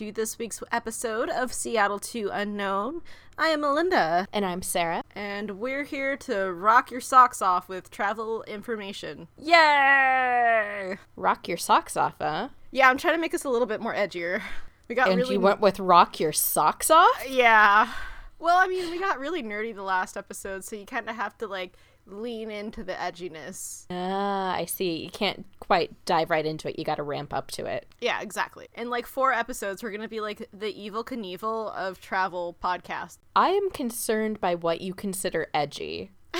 [0.00, 3.02] Hello and welcome to this week's episode of Seattle to Unknown.
[3.36, 5.02] I am Melinda, And I'm Sarah.
[5.14, 9.28] and we're here to rock your socks off with travel information.
[9.36, 10.96] Yay!
[11.16, 12.48] Rock your socks off, huh?
[12.70, 14.40] Yeah, I'm trying to make us a little bit more edgier.
[14.88, 17.22] We got And really you went with rock your socks off?
[17.28, 17.92] Yeah.
[18.38, 21.36] Well, I mean, we got really nerdy the last episode, so you kind of have
[21.38, 21.74] to like
[22.12, 23.86] lean into the edginess.
[23.90, 25.04] Ah, I see.
[25.04, 26.78] You can't quite dive right into it.
[26.78, 27.86] You got to ramp up to it.
[28.00, 28.68] Yeah, exactly.
[28.74, 33.18] In like four episodes, we're gonna be like the Evel Knievel of travel podcast.
[33.36, 36.10] I am concerned by what you consider edgy.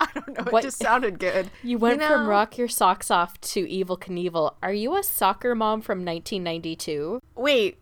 [0.00, 0.44] I don't know.
[0.50, 1.50] What- It just sounded good.
[1.62, 4.54] You went from know- rock your socks off to Evel Knievel.
[4.62, 7.20] Are you a soccer mom from 1992?
[7.36, 7.78] Wait,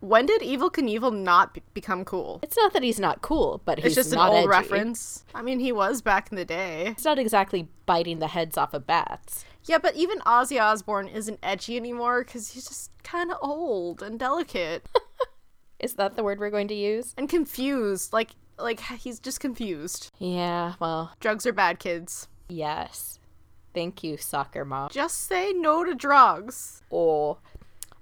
[0.00, 2.40] when did Evel Knievel not be- become cool?
[2.42, 4.48] It's not that he's not cool, but he's It's just an old edgy.
[4.48, 5.24] reference.
[5.34, 6.88] I mean, he was back in the day.
[6.88, 9.44] It's not exactly biting the heads off of bats.
[9.64, 14.18] Yeah, but even Ozzy Osbourne isn't edgy anymore because he's just kind of old and
[14.18, 14.86] delicate
[15.80, 17.12] Is that the word we're going to use?
[17.18, 18.12] and confused.
[18.12, 20.10] Like, like he's just confused.
[20.18, 22.28] Yeah, well, Drugs are bad, kids.
[22.48, 23.18] yes.
[23.74, 24.88] Thank you, soccer mom.
[24.90, 26.82] Just say no to drugs.
[26.90, 27.36] Oh,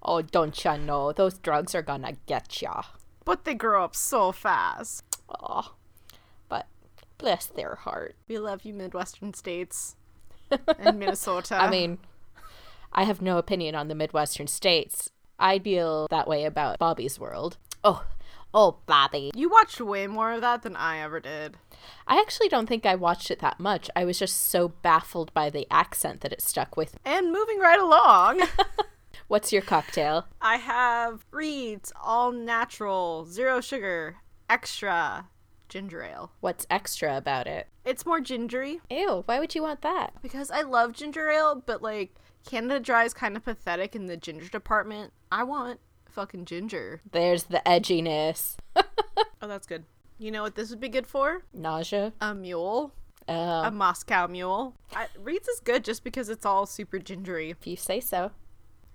[0.04, 2.82] oh, don't ya know those drugs are gonna get ya.
[3.24, 5.02] But they grow up so fast.
[5.28, 5.74] Oh,
[6.48, 6.66] but
[7.18, 8.16] bless their heart.
[8.28, 9.96] We love you, Midwestern states
[10.78, 11.56] and Minnesota.
[11.56, 11.98] I mean,
[12.92, 15.10] I have no opinion on the Midwestern states.
[15.38, 17.56] I feel that way about Bobby's World.
[17.82, 18.04] Oh,
[18.52, 19.32] oh, Bobby.
[19.34, 21.56] you watched way more of that than I ever did.
[22.06, 23.90] I actually don't think I watched it that much.
[23.96, 26.96] I was just so baffled by the accent that it stuck with.
[27.04, 28.42] And moving right along,
[29.34, 30.28] What's your cocktail?
[30.40, 34.18] I have Reed's all natural, zero sugar,
[34.48, 35.26] extra
[35.68, 36.30] ginger ale.
[36.38, 37.66] What's extra about it?
[37.84, 40.12] It's more gingery Ew, why would you want that?
[40.22, 42.14] because I love ginger ale, but like
[42.46, 45.12] Canada Dry is kind of pathetic in the ginger department.
[45.32, 47.00] I want fucking ginger.
[47.10, 48.54] There's the edginess.
[49.42, 49.82] Oh, that's good.
[50.16, 51.42] You know what this would be good for?
[51.52, 52.12] Nausea.
[52.20, 52.92] A mule.
[53.28, 53.32] Oh,
[53.64, 54.76] A Moscow mule.
[54.94, 57.50] I, Reed's is good just because it's all super gingery.
[57.50, 58.30] if you say so.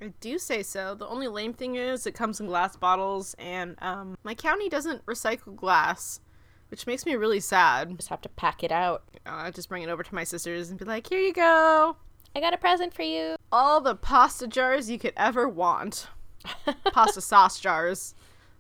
[0.02, 0.96] I do say so.
[0.96, 5.06] The only lame thing is it comes in glass bottles, and um, my county doesn't
[5.06, 6.22] recycle glass,
[6.70, 7.96] which makes me really sad.
[7.98, 9.04] Just have to pack it out.
[9.26, 11.98] Uh, I just bring it over to my sisters and be like, "Here you go,
[12.36, 13.36] I got a present for you.
[13.52, 16.08] all the pasta jars you could ever want.
[16.94, 18.16] pasta sauce jars,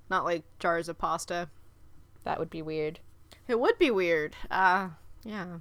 [0.09, 1.49] not like jars of pasta.
[2.25, 2.99] That would be weird.
[3.47, 4.35] It would be weird.
[4.51, 4.89] Uh,
[5.23, 5.59] yeah.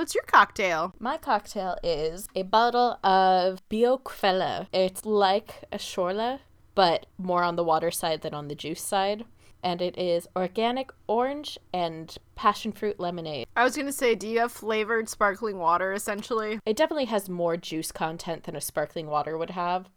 [0.00, 0.94] What's your cocktail?
[0.98, 4.66] My cocktail is a bottle of Bioquella.
[4.72, 6.38] It's like a Schorle,
[6.74, 9.26] but more on the water side than on the juice side.
[9.62, 13.46] And it is organic orange and passion fruit lemonade.
[13.54, 15.92] I was gonna say, do you have flavored sparkling water?
[15.92, 19.90] Essentially, It definitely has more juice content than a sparkling water would have.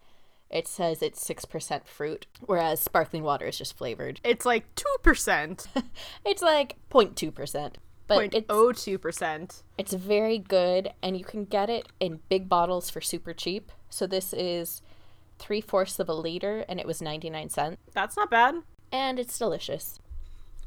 [0.50, 4.20] It says it's 6% fruit, whereas sparkling water is just flavored.
[4.22, 5.68] it's like two percent,
[6.26, 7.76] It's like 0.2%.
[8.08, 8.74] But point it's, oh.
[9.78, 13.72] It's very good, and you can get it in big bottles for super cheap.
[13.90, 14.82] So this is
[15.40, 18.56] three fourths of a liter, and it was ninety nine cents, That's not bad.
[18.92, 20.00] and it's delicious.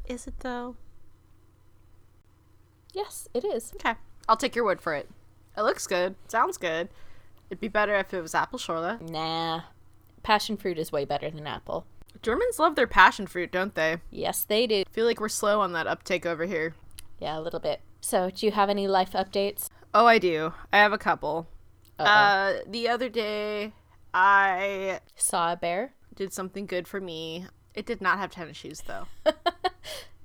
[0.06, 0.76] Is it though?
[2.94, 3.72] Yes, it is.
[3.74, 3.94] Okay.
[4.28, 5.08] I'll take your word for it.
[5.56, 6.14] It looks good.
[6.28, 6.88] Sounds good.
[7.50, 9.00] It'd be better if it was apple Schorle.
[9.10, 9.62] Nah,
[10.22, 11.86] passion fruit is way better than apple.
[12.22, 13.98] Germans love their passion fruit, don't they?
[14.10, 14.84] Yes, they do.
[14.90, 16.74] feel like we're slow on that uptake over here.
[17.18, 17.80] Yeah, a little bit.
[18.00, 19.68] So, do you have any life updates?
[19.94, 20.52] Oh, I do.
[20.72, 21.46] I have a couple.
[21.98, 22.04] Uh-oh.
[22.04, 23.72] Uh, the other day,
[24.12, 25.94] I Saw a bear.
[26.14, 27.46] did something good for me.
[27.74, 29.06] It did not have tennis shoes, though.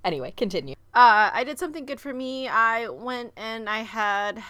[0.04, 0.74] Anyway, continue.
[0.96, 2.48] Uh, I did something good for me.
[2.48, 4.42] I went and I had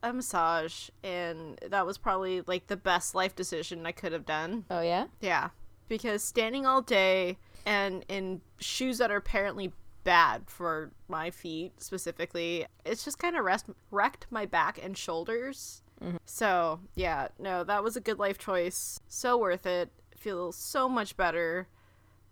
[0.00, 4.64] a massage, and that was probably like the best life decision I could have done.
[4.70, 5.06] Oh yeah.
[5.20, 5.48] Yeah,
[5.88, 7.36] because standing all day
[7.66, 9.72] and in shoes that are apparently
[10.04, 15.82] bad for my feet specifically, it's just kind of rest wrecked my back and shoulders.
[16.02, 16.16] Mm-hmm.
[16.24, 19.00] So yeah, no, that was a good life choice.
[19.08, 19.90] So worth it.
[20.16, 21.68] Feels so much better.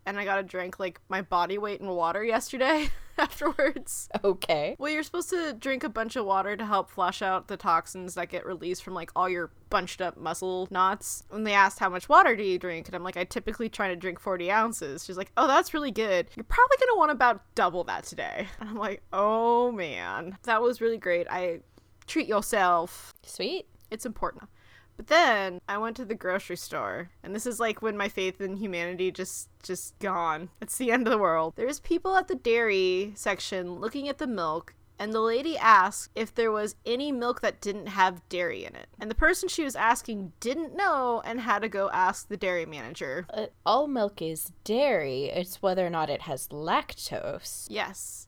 [0.07, 2.89] And I got to drink like my body weight in water yesterday
[3.31, 4.09] afterwards.
[4.25, 4.77] Okay.
[4.79, 8.15] Well, you're supposed to drink a bunch of water to help flush out the toxins
[8.15, 11.25] that get released from like all your bunched up muscle knots.
[11.31, 13.89] And they asked how much water do you drink, and I'm like, I typically try
[13.89, 15.05] to drink 40 ounces.
[15.05, 16.29] She's like, Oh, that's really good.
[16.35, 18.49] You're probably gonna want about double that today.
[18.61, 21.27] And I'm like, Oh man, that was really great.
[21.31, 21.61] I
[22.07, 23.13] treat yourself.
[23.23, 23.67] Sweet.
[23.91, 24.45] It's important.
[25.01, 28.39] But then I went to the grocery store, and this is like when my faith
[28.39, 30.51] in humanity just just gone.
[30.61, 31.55] It's the end of the world.
[31.57, 36.35] There's people at the dairy section looking at the milk, and the lady asked if
[36.35, 38.89] there was any milk that didn't have dairy in it.
[39.01, 42.67] And the person she was asking didn't know and had to go ask the dairy
[42.67, 43.25] manager.
[43.33, 45.31] Uh, all milk is dairy.
[45.31, 48.27] It's whether or not it has lactose Yes.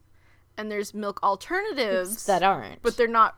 [0.56, 2.80] And there's milk alternatives that aren't.
[2.80, 3.36] but they're not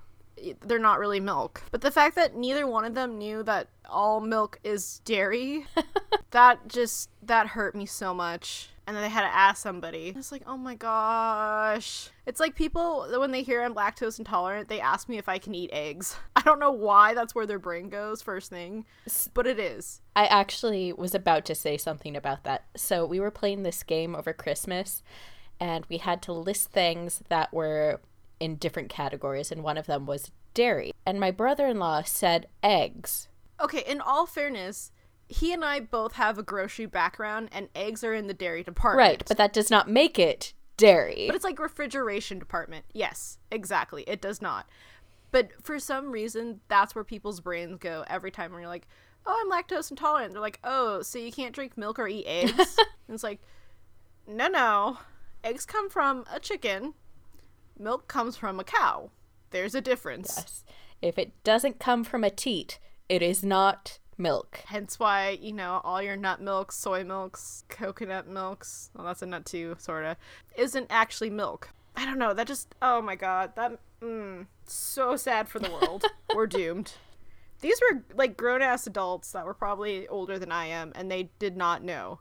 [0.61, 1.63] they're not really milk.
[1.71, 5.67] But the fact that neither one of them knew that all milk is dairy,
[6.31, 8.69] that just that hurt me so much.
[8.87, 10.13] And then they had to ask somebody.
[10.15, 12.11] It's like, oh my gosh.
[12.27, 15.55] It's like people when they hear I'm lactose intolerant, they ask me if I can
[15.55, 16.17] eat eggs.
[16.37, 18.85] I don't know why that's where their brain goes first thing,
[19.33, 20.03] but it is.
[20.15, 22.67] I actually was about to say something about that.
[22.77, 25.03] So we were playing this game over Christmas,
[25.59, 28.01] and we had to list things that were
[28.45, 30.93] in different categories, and one of them was dairy.
[31.07, 33.29] And my brother in law said eggs.
[33.61, 34.93] Okay, in all fairness,
[35.29, 39.09] he and I both have a grocery background and eggs are in the dairy department.
[39.09, 41.25] Right, but that does not make it dairy.
[41.27, 42.85] But it's like refrigeration department.
[42.93, 44.05] Yes, exactly.
[44.07, 44.69] It does not.
[45.31, 48.87] But for some reason, that's where people's brains go every time when you're like,
[49.27, 52.77] "Oh, I'm lactose intolerant." They're like, "Oh, so you can't drink milk or eat eggs?"
[53.09, 53.41] and it's like,
[54.29, 54.99] "No, no.
[55.43, 56.95] Eggs come from a chicken.
[57.79, 59.11] Milk comes from a cow.
[59.51, 60.65] There's a difference." yes.
[61.03, 62.79] If it doesn't come from a teat,
[63.09, 64.61] it is not milk.
[64.67, 69.27] Hence why, you know, all your nut milks, soy milks, coconut milks, well, that's a
[69.27, 70.17] nut too, sorta,
[70.57, 71.71] isn't actually milk.
[71.97, 76.05] I don't know, that just, oh my god, that, mm, so sad for the world.
[76.35, 76.93] We're doomed.
[77.61, 81.31] These were, like, grown ass adults that were probably older than I am, and they
[81.39, 82.21] did not know.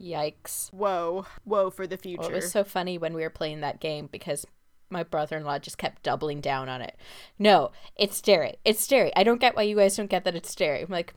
[0.00, 0.72] Yikes.
[0.72, 1.26] Whoa.
[1.44, 2.22] Whoa for the future.
[2.22, 4.46] Well, it was so funny when we were playing that game because
[4.90, 6.96] my brother-in-law just kept doubling down on it.
[7.38, 8.56] No, it's dairy.
[8.64, 9.12] It's dairy.
[9.16, 10.82] I don't get why you guys don't get that it's dairy.
[10.82, 11.14] I'm like,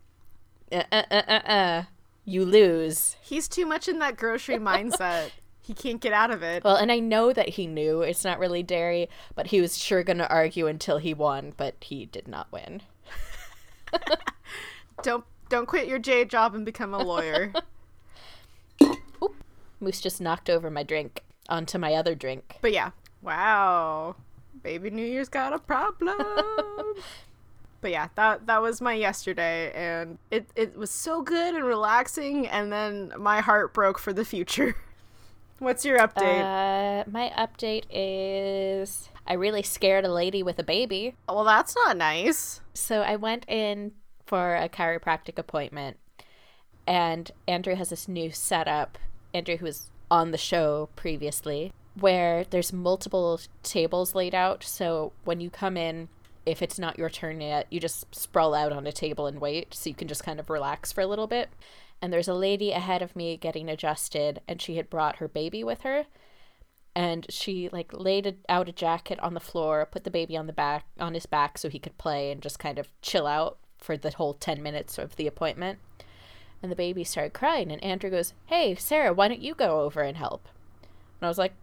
[0.72, 1.84] uh, uh, uh, uh, uh.
[2.26, 3.16] You lose.
[3.22, 5.31] He's too much in that grocery mindset.
[5.62, 6.64] He can't get out of it.
[6.64, 10.02] Well, and I know that he knew it's not really dairy, but he was sure
[10.02, 12.81] going to argue until he won, but he did not win.
[15.04, 17.54] Don't don't quit your J job and become a lawyer.
[19.80, 22.58] Moose just knocked over my drink onto my other drink.
[22.62, 22.92] But yeah,
[23.22, 24.16] wow,
[24.64, 26.18] baby New Year's got a problem.
[27.81, 32.48] but yeah, that that was my yesterday, and it it was so good and relaxing,
[32.48, 34.76] and then my heart broke for the future.
[35.60, 36.42] What's your update?
[36.42, 41.16] Uh, my update is I really scared a lady with a baby.
[41.28, 42.62] well, that's not nice.
[42.74, 43.92] So I went in
[44.26, 45.98] for a chiropractic appointment,
[46.88, 48.98] and Andrew has this new setup.
[49.34, 54.64] Andrew, who was on the show previously, where there's multiple tables laid out.
[54.64, 56.10] So when you come in,
[56.46, 59.74] if it's not your turn yet, you just sprawl out on a table and wait,
[59.74, 61.50] so you can just kind of relax for a little bit.
[62.02, 65.64] And there's a lady ahead of me getting adjusted, and she had brought her baby
[65.64, 66.06] with her
[66.96, 70.54] and she like laid out a jacket on the floor, put the baby on the
[70.54, 73.96] back on his back so he could play and just kind of chill out for
[73.96, 75.80] the whole 10 minutes of the appointment.
[76.61, 80.01] And the baby started crying and Andrew goes, "Hey, Sarah, why don't you go over
[80.01, 80.47] and help?"
[81.19, 81.53] And I was like,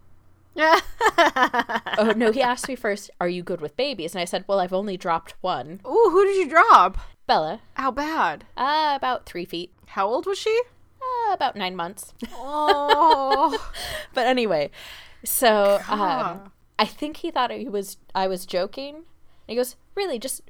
[0.57, 4.59] "Oh, no, he asked me first, "Are you good with babies?" And I said, "Well,
[4.59, 6.97] I've only dropped one." Ooh, who did you drop?
[7.27, 8.45] Bella, How bad?
[8.55, 9.71] uh, about 3 feet.
[9.87, 10.61] How old was she?
[11.01, 12.13] Uh, about 9 months.
[12.33, 13.71] Oh.
[14.13, 14.71] but anyway,
[15.25, 18.95] so um, I think he thought he was I was joking.
[18.95, 19.03] And
[19.47, 20.41] he goes, "Really, just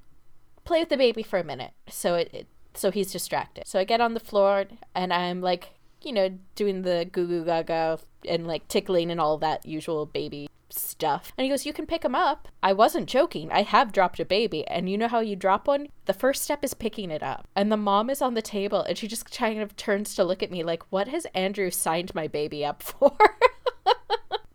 [0.65, 2.47] play with the baby for a minute." So it, it
[2.77, 3.67] so he's distracted.
[3.67, 4.65] So I get on the floor
[4.95, 9.37] and I'm like, you know, doing the goo goo gaga and like tickling and all
[9.39, 11.31] that usual baby stuff.
[11.37, 13.51] And he goes, "You can pick him up." I wasn't joking.
[13.51, 15.87] I have dropped a baby, and you know how you drop one?
[16.05, 17.47] The first step is picking it up.
[17.55, 20.43] And the mom is on the table, and she just kind of turns to look
[20.43, 23.17] at me like, "What has Andrew signed my baby up for?"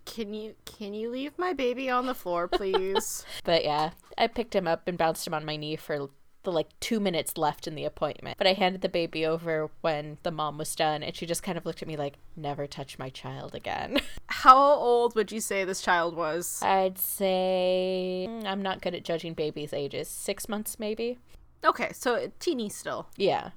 [0.05, 3.25] Can you can you leave my baby on the floor, please?
[3.45, 6.11] But yeah, I picked him up and bounced him on my knee for
[6.45, 8.39] the like two minutes left in the appointment.
[8.39, 11.57] But I handed the baby over when the mom was done, and she just kind
[11.59, 14.01] of looked at me like, never touch my child again.
[14.27, 16.61] How old would you say this child was?
[16.63, 20.09] I'd say mm, I'm not good at judging babies' ages.
[20.09, 21.19] Six months, maybe?
[21.65, 23.07] Okay, so teeny still.
[23.17, 23.51] Yeah.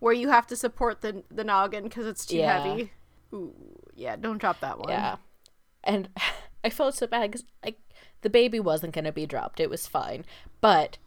[0.00, 2.60] Where you have to support the the noggin because it's too Yeah.
[2.60, 2.92] heavy.
[3.32, 3.54] Ooh,
[3.94, 4.88] yeah, don't drop that one.
[4.90, 5.16] Yeah.
[5.84, 6.08] And
[6.64, 7.78] I felt so bad because like
[8.22, 9.60] the baby wasn't gonna be dropped.
[9.60, 10.24] It was fine.
[10.60, 10.98] But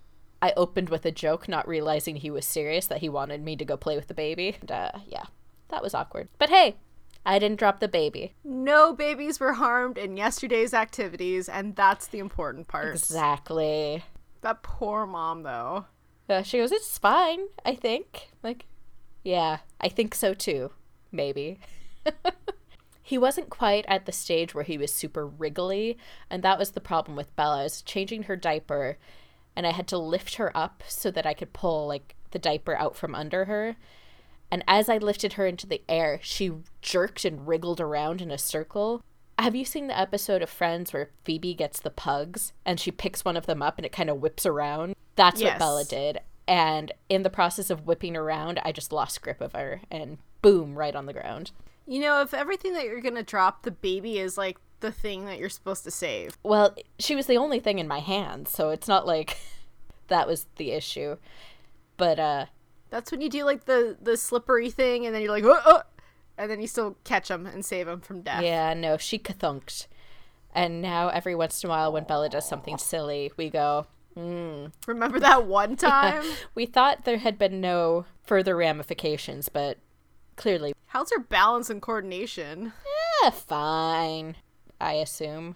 [0.42, 3.66] I opened with a joke, not realizing he was serious that he wanted me to
[3.66, 4.58] go play with the baby.
[4.60, 5.26] And uh, yeah,
[5.70, 6.30] that was awkward.
[6.38, 6.78] But hey,
[7.26, 8.34] I didn't drop the baby.
[8.44, 12.90] No babies were harmed in yesterday's activities, and that's the important part.
[12.90, 14.04] Exactly.
[14.42, 15.86] That poor mom, though.
[16.28, 18.66] Uh, she goes, "It's fine, I think." Like,
[19.24, 20.72] yeah, I think so too.
[21.12, 21.60] Maybe.
[23.12, 25.98] He wasn't quite at the stage where he was super wriggly,
[26.30, 27.60] and that was the problem with Bella.
[27.60, 28.98] I was changing her diaper,
[29.62, 32.76] and I had to lift her up so that I could pull like the diaper
[32.76, 33.76] out from under her.
[34.50, 36.52] And as I lifted her into the air, she
[36.82, 39.04] jerked and wriggled around in a circle.
[39.38, 43.24] Have you seen the episode of Friends where Phoebe gets the pugs and she picks
[43.24, 44.96] one of them up and it kind of whips around?
[45.16, 45.52] That's Yes.
[45.52, 46.22] what Bella did.
[46.48, 50.74] And in the process of whipping around, I just lost grip of her and boom,
[50.76, 51.52] right on the ground.
[51.86, 55.40] You know, if everything that you're gonna drop, the baby is like the thing that
[55.40, 56.38] you're supposed to save.
[56.44, 59.38] Well, she was the only thing in my hand, so it's not like
[60.10, 61.18] that was the issue.
[61.98, 62.46] But uh
[62.90, 65.82] That's when you do like the the slippery thing, and then you're like, oh, oh,
[66.38, 68.44] and then you still catch them and save them from death.
[68.44, 69.88] yeah, no, she kathunked.
[70.54, 74.72] And now every once in a while when Bella does something silly, we go, mm.
[74.86, 76.24] Remember that one time?
[76.56, 79.78] we thought there had been no further ramifications, but
[80.36, 82.74] clearly, How's her balance and coordination?
[83.24, 84.36] eh, fine,
[84.82, 85.56] I assume.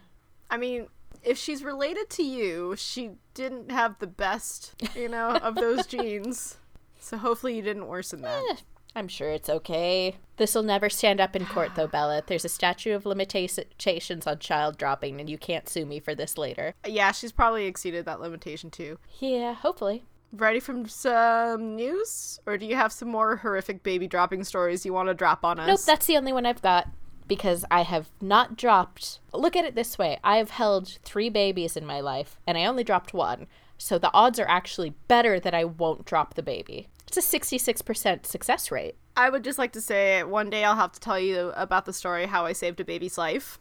[0.49, 0.87] I mean,
[1.23, 6.57] if she's related to you, she didn't have the best, you know, of those genes.
[6.99, 8.43] So hopefully you didn't worsen that.
[8.51, 8.55] Eh,
[8.95, 10.15] I'm sure it's okay.
[10.37, 12.23] This'll never stand up in court, though, Bella.
[12.25, 16.37] There's a statute of limitations on child dropping, and you can't sue me for this
[16.37, 16.73] later.
[16.85, 18.99] Yeah, she's probably exceeded that limitation too.
[19.19, 20.03] Yeah, hopefully.
[20.31, 22.39] Ready for some news?
[22.45, 25.59] Or do you have some more horrific baby dropping stories you want to drop on
[25.59, 25.67] us?
[25.67, 26.87] Nope, that's the only one I've got
[27.27, 29.19] because I have not dropped.
[29.33, 32.65] Look at it this way I have held three babies in my life, and I
[32.65, 33.47] only dropped one.
[33.77, 36.87] So the odds are actually better that I won't drop the baby.
[37.07, 38.95] It's a 66% success rate.
[39.17, 41.93] I would just like to say one day I'll have to tell you about the
[41.93, 43.59] story how I saved a baby's life.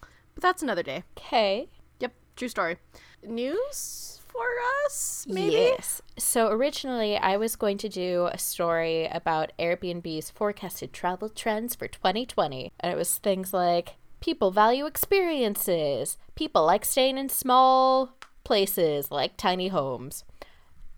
[0.00, 1.04] But that's another day.
[1.16, 1.68] Okay.
[2.00, 2.76] Yep, true story.
[3.24, 4.48] News for
[4.84, 5.52] us, maybe?
[5.52, 6.02] Yes.
[6.18, 11.88] So originally, I was going to do a story about Airbnb's forecasted travel trends for
[11.88, 12.72] 2020.
[12.80, 19.36] And it was things like people value experiences, people like staying in small places like
[19.36, 20.24] tiny homes.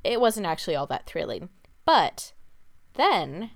[0.04, 1.48] It wasn't actually all that thrilling.
[1.84, 2.32] But
[2.94, 3.50] then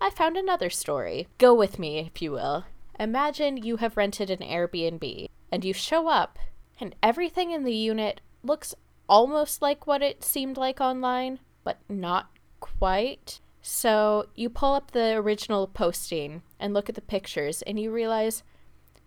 [0.00, 1.28] I found another story.
[1.38, 2.64] Go with me, if you will.
[2.98, 6.38] Imagine you have rented an Airbnb and you show up,
[6.78, 8.74] and everything in the unit looks
[9.10, 13.40] almost like what it seemed like online, but not quite.
[13.60, 18.44] So you pull up the original posting and look at the pictures, and you realize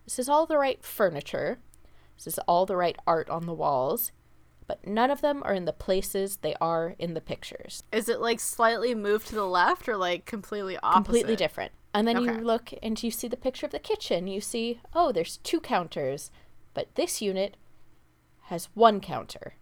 [0.03, 1.57] this is all the right furniture,
[2.17, 4.11] this is all the right art on the walls,
[4.67, 7.83] but none of them are in the places they are in the pictures.
[7.91, 11.05] Is it like slightly moved to the left or like completely opposite?
[11.05, 11.71] completely different.
[11.93, 14.27] And then you look and you see the picture of the kitchen.
[14.27, 16.31] You see, oh, there's two counters,
[16.73, 17.55] but this unit
[18.47, 19.53] has one counter.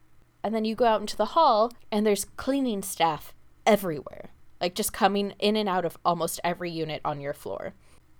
[0.44, 3.34] And then you go out into the hall and there's cleaning staff
[3.66, 7.74] everywhere, like just coming in and out of almost every unit on your floor.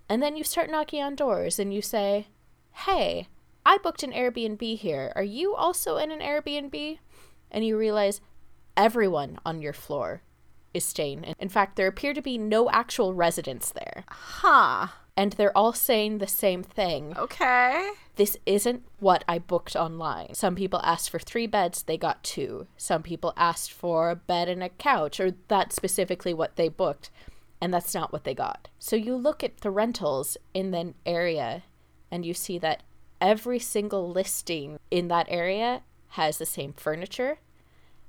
[0.08, 2.28] And then you start knocking on doors and you say,
[2.72, 3.28] hey,
[3.64, 5.12] I booked an Airbnb here.
[5.16, 6.98] Are you also in an Airbnb?
[7.50, 8.20] And you realize
[8.76, 10.22] everyone on your floor
[10.74, 11.34] is staying.
[11.38, 14.04] In fact, there appear to be no actual residents there.
[14.08, 14.88] Huh.
[15.16, 17.14] And they're all saying the same thing.
[17.16, 17.90] Okay.
[18.16, 20.34] This isn't what I booked online.
[20.34, 22.66] Some people asked for three beds, they got two.
[22.76, 27.10] Some people asked for a bed and a couch, or that's specifically what they booked,
[27.60, 28.68] and that's not what they got.
[28.78, 31.62] So you look at the rentals in the area
[32.10, 32.82] and you see that
[33.20, 37.38] every single listing in that area has the same furniture,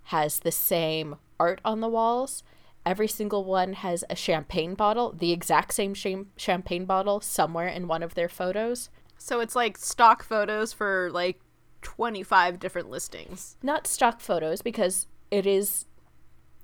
[0.05, 2.43] has the same art on the walls.
[2.85, 7.87] Every single one has a champagne bottle, the exact same sham- champagne bottle somewhere in
[7.87, 8.89] one of their photos.
[9.17, 11.39] So it's like stock photos for like
[11.81, 13.55] 25 different listings.
[13.63, 15.85] Not stock photos because it is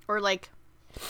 [0.07, 0.49] Or like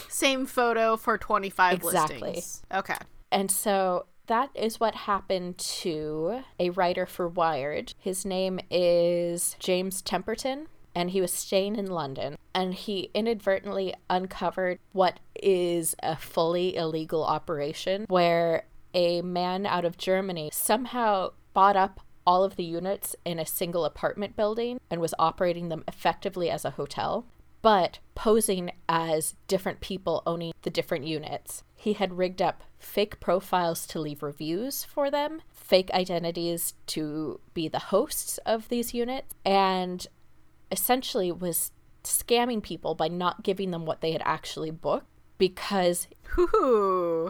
[0.10, 2.20] same photo for 25 Exactly.
[2.22, 2.62] listings.
[2.74, 2.98] Okay.
[3.32, 7.94] And so that is what happened to a writer for Wired.
[7.98, 10.66] His name is James Temperton,
[10.96, 12.38] and he was staying in London.
[12.54, 19.98] And he inadvertently uncovered what is a fully illegal operation where a man out of
[19.98, 25.14] Germany somehow bought up all of the units in a single apartment building and was
[25.18, 27.26] operating them effectively as a hotel
[27.62, 31.64] but posing as different people owning the different units.
[31.76, 37.68] He had rigged up fake profiles to leave reviews for them, fake identities to be
[37.68, 40.06] the hosts of these units, and
[40.72, 41.72] essentially was
[42.04, 45.06] scamming people by not giving them what they had actually booked
[45.38, 46.08] because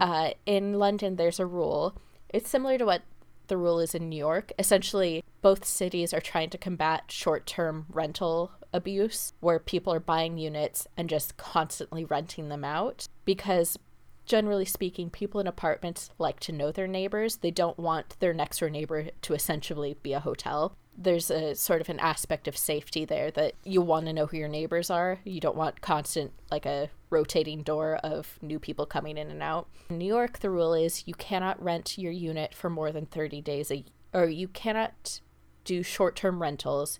[0.01, 1.95] uh, in London, there's a rule.
[2.29, 3.03] It's similar to what
[3.47, 4.51] the rule is in New York.
[4.59, 10.37] Essentially, both cities are trying to combat short term rental abuse, where people are buying
[10.37, 13.07] units and just constantly renting them out.
[13.25, 13.77] Because
[14.25, 17.37] generally speaking, people in apartments like to know their neighbors.
[17.37, 20.75] They don't want their next door neighbor to essentially be a hotel.
[21.01, 24.35] There's a sort of an aspect of safety there that you want to know who
[24.35, 25.19] your neighbors are.
[25.23, 29.69] You don't want constant, like a rotating door of new people coming in and out.
[29.89, 33.41] In New York, the rule is you cannot rent your unit for more than 30
[33.41, 35.21] days, a, or you cannot
[35.63, 36.99] do short term rentals.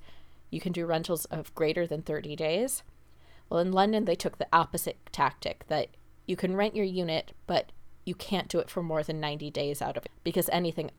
[0.49, 2.83] You can do rentals of greater than 30 days.
[3.49, 5.89] Well, in London, they took the opposite tactic that
[6.25, 7.71] you can rent your unit, but
[8.05, 10.89] you can't do it for more than 90 days out of it because anything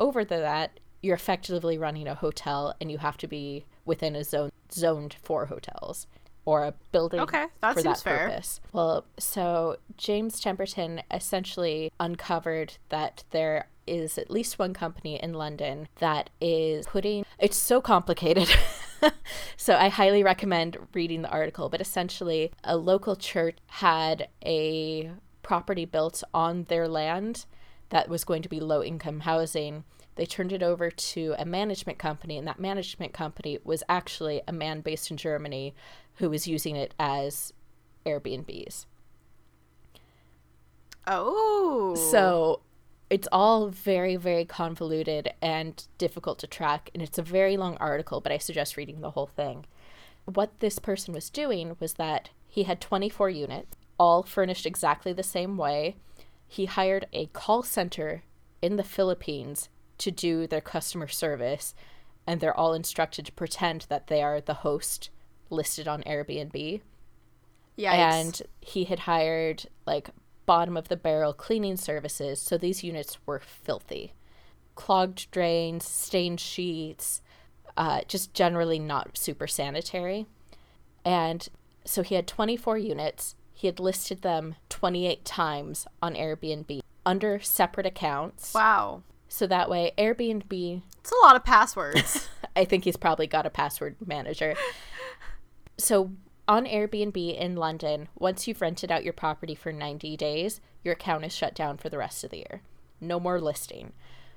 [0.00, 4.50] over that, you're effectively running a hotel and you have to be within a zone
[4.70, 6.06] zoned for hotels
[6.44, 8.28] or a building Okay, that for that fair.
[8.28, 8.60] purpose.
[8.72, 15.88] Well, so James Temperton essentially uncovered that there is at least one company in London
[15.98, 18.48] that is putting it's so complicated.
[19.56, 25.10] so I highly recommend reading the article, but essentially a local church had a
[25.42, 27.44] property built on their land
[27.90, 29.84] that was going to be low income housing.
[30.18, 34.52] They turned it over to a management company, and that management company was actually a
[34.52, 35.76] man based in Germany
[36.16, 37.52] who was using it as
[38.04, 38.86] Airbnbs.
[41.06, 41.94] Oh.
[42.10, 42.62] So
[43.08, 48.20] it's all very, very convoluted and difficult to track, and it's a very long article,
[48.20, 49.66] but I suggest reading the whole thing.
[50.24, 55.22] What this person was doing was that he had 24 units, all furnished exactly the
[55.22, 55.94] same way.
[56.48, 58.24] He hired a call center
[58.60, 61.74] in the Philippines to do their customer service,
[62.26, 65.10] and they're all instructed to pretend that they are the host
[65.50, 66.80] listed on Airbnb.
[67.78, 67.92] Yikes.
[67.94, 70.10] and he had hired like
[70.46, 74.14] bottom of the barrel cleaning services so these units were filthy.
[74.74, 77.22] Clogged drains stained sheets
[77.76, 80.26] uh, just generally not super sanitary.
[81.04, 81.48] And
[81.84, 83.36] so he had 24 units.
[83.54, 88.52] He had listed them 28 times on airbnb under separate accounts.
[88.52, 89.02] Wow.
[89.28, 92.28] So that way airbnb It's a lot of passwords.
[92.56, 94.54] I think he's probably got a password manager.
[95.76, 96.10] so
[96.48, 101.26] on Airbnb in London, once you've rented out your property for 90 days, your account
[101.26, 102.62] is shut down for the rest of the year.
[103.02, 103.92] No more listing.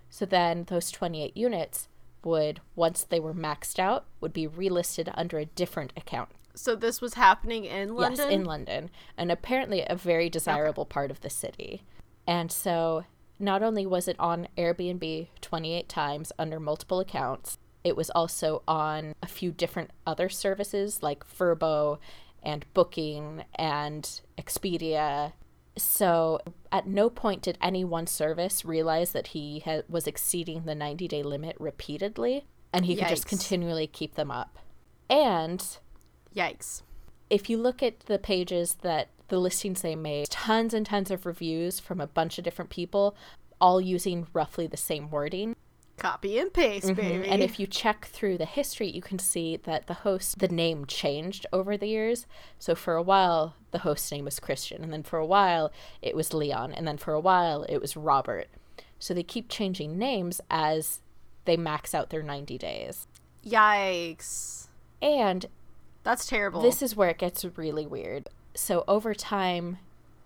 [0.10, 1.88] So then those 28 units
[2.24, 6.30] would once they were maxed out would be relisted under a different account.
[6.54, 8.26] so this was happening in London.
[8.26, 11.84] Yes, in London, and apparently a very desirable part of the city.
[12.28, 13.06] And so,
[13.42, 19.14] not only was it on Airbnb 28 times under multiple accounts, it was also on
[19.24, 21.98] a few different other services like Vrbo
[22.44, 25.34] and Booking and Expedia.
[25.78, 26.40] So,
[26.72, 31.08] at no point did any one service realize that he ha- was exceeding the 90
[31.08, 34.60] day limit repeatedly, and he could just continually keep them up.
[35.10, 35.66] And
[36.36, 36.84] Yikes.
[37.30, 41.26] if you look at the pages that the listings they made, tons and tons of
[41.26, 43.16] reviews from a bunch of different people,
[43.62, 45.56] all using roughly the same wording.
[45.98, 46.96] Copy and paste, mm-hmm.
[46.96, 47.28] baby.
[47.30, 50.86] And if you check through the history, you can see that the host, the name
[50.86, 52.28] changed over the years.
[52.60, 56.14] So for a while, the host's name was Christian, and then for a while, it
[56.14, 58.50] was Leon, and then for a while, it was Robert.
[59.00, 61.00] So they keep changing names as
[61.46, 63.08] they max out their 90 days.
[63.46, 64.68] Yikes.
[65.02, 65.46] And
[66.04, 66.62] That's terrible.
[66.62, 68.28] This is where it gets really weird.
[68.54, 69.78] So over time,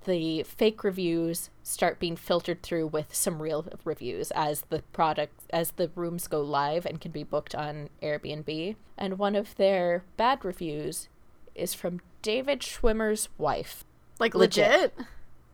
[0.06, 5.72] the fake reviews start being filtered through with some real reviews as the product as
[5.72, 8.76] the rooms go live and can be booked on Airbnb.
[8.98, 11.10] And one of their bad reviews
[11.56, 13.84] is from David Schwimmer's wife.
[14.20, 14.70] like legit.
[14.72, 14.94] legit.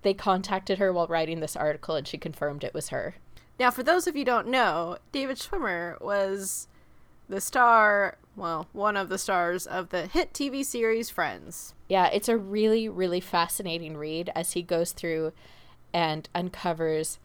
[0.02, 3.16] They contacted her while writing this article and she confirmed it was her.
[3.60, 6.68] Now, for those of you who don't know, David Schwimmer was
[7.30, 11.74] the star, well, one of the stars of the hit TV series Friends.
[11.90, 15.34] Yeah, it's a really, really fascinating read as he goes through
[15.94, 17.20] and uncovers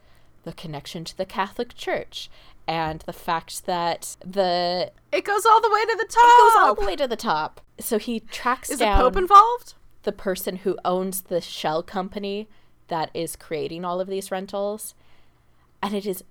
[0.45, 2.29] the connection to the Catholic Church
[2.69, 6.25] and the fact that the It goes all the way to the top.
[6.25, 7.61] it goes all the way to the top.
[7.79, 9.75] So he tracks Is the Pope involved?
[10.03, 12.49] the person who owns the shell company
[12.88, 14.95] that is creating all of these rentals.
[15.83, 16.23] And it is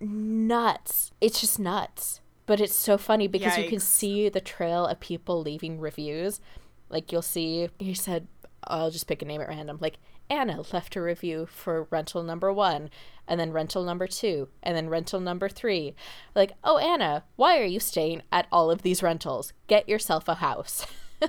[0.00, 1.10] nuts.
[1.20, 2.20] It's just nuts.
[2.50, 6.40] But it's so funny because you can see the trail of people leaving reviews.
[6.88, 8.26] Like you'll see, he said,
[8.64, 9.78] I'll just pick a name at random.
[9.80, 12.90] Like Anna left a review for rental number one,
[13.28, 15.94] and then rental number two, and then rental number three.
[16.34, 19.52] Like, oh, Anna, why are you staying at all of these rentals?
[19.68, 20.84] Get yourself a house.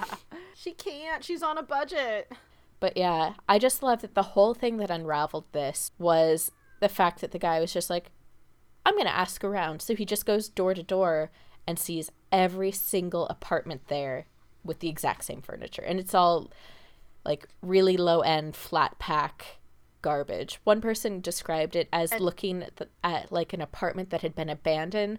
[0.54, 1.22] She can't.
[1.22, 2.32] She's on a budget.
[2.80, 7.20] But yeah, I just love that the whole thing that unraveled this was the fact
[7.20, 8.10] that the guy was just like,
[8.84, 9.82] I'm going to ask around.
[9.82, 11.30] So he just goes door to door
[11.66, 14.26] and sees every single apartment there
[14.64, 15.82] with the exact same furniture.
[15.82, 16.50] And it's all
[17.24, 19.58] like really low end flat pack
[20.02, 20.60] garbage.
[20.64, 24.48] One person described it as looking at, the, at like an apartment that had been
[24.48, 25.18] abandoned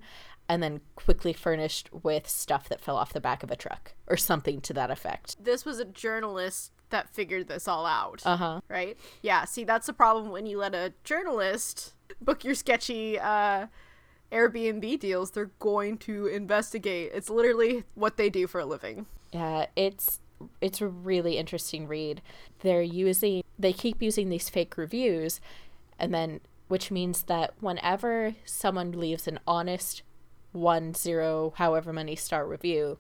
[0.50, 4.18] and then quickly furnished with stuff that fell off the back of a truck or
[4.18, 5.42] something to that effect.
[5.42, 8.22] This was a journalist that figured this all out.
[8.26, 8.62] Uh huh.
[8.68, 8.98] Right?
[9.22, 13.68] Yeah, see, that's the problem when you let a journalist book your sketchy uh,
[14.32, 15.32] Airbnb deals.
[15.32, 17.12] They're going to investigate.
[17.14, 19.06] It's literally what they do for a living.
[19.32, 20.20] Yeah, it's
[20.60, 22.22] it's a really interesting read.
[22.60, 25.40] They're using they keep using these fake reviews
[26.00, 30.04] and then which means that whenever someone leaves an honest
[30.54, 32.98] one zero however many star review,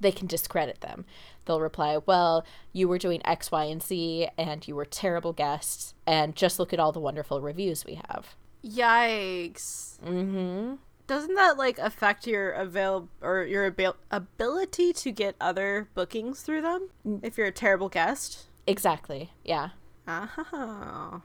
[0.00, 1.04] they can discredit them.
[1.44, 5.94] They'll reply, "Well, you were doing X, Y, and Z and you were terrible guests
[6.06, 9.98] and just look at all the wonderful reviews we have." Yikes.
[10.00, 10.78] Mhm.
[11.06, 16.62] Doesn't that like affect your avail or your abil- ability to get other bookings through
[16.62, 16.90] them
[17.22, 18.46] if you're a terrible guest?
[18.66, 19.30] Exactly.
[19.44, 19.70] Yeah.
[20.08, 21.22] Oh.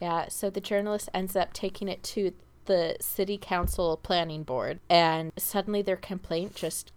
[0.00, 2.32] Yeah, so the journalist ends up taking it to
[2.66, 6.92] the city council planning board, and suddenly their complaint just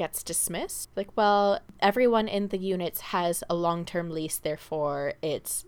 [0.00, 0.88] gets dismissed.
[0.96, 5.66] Like, well, everyone in the units has a long term lease, therefore it's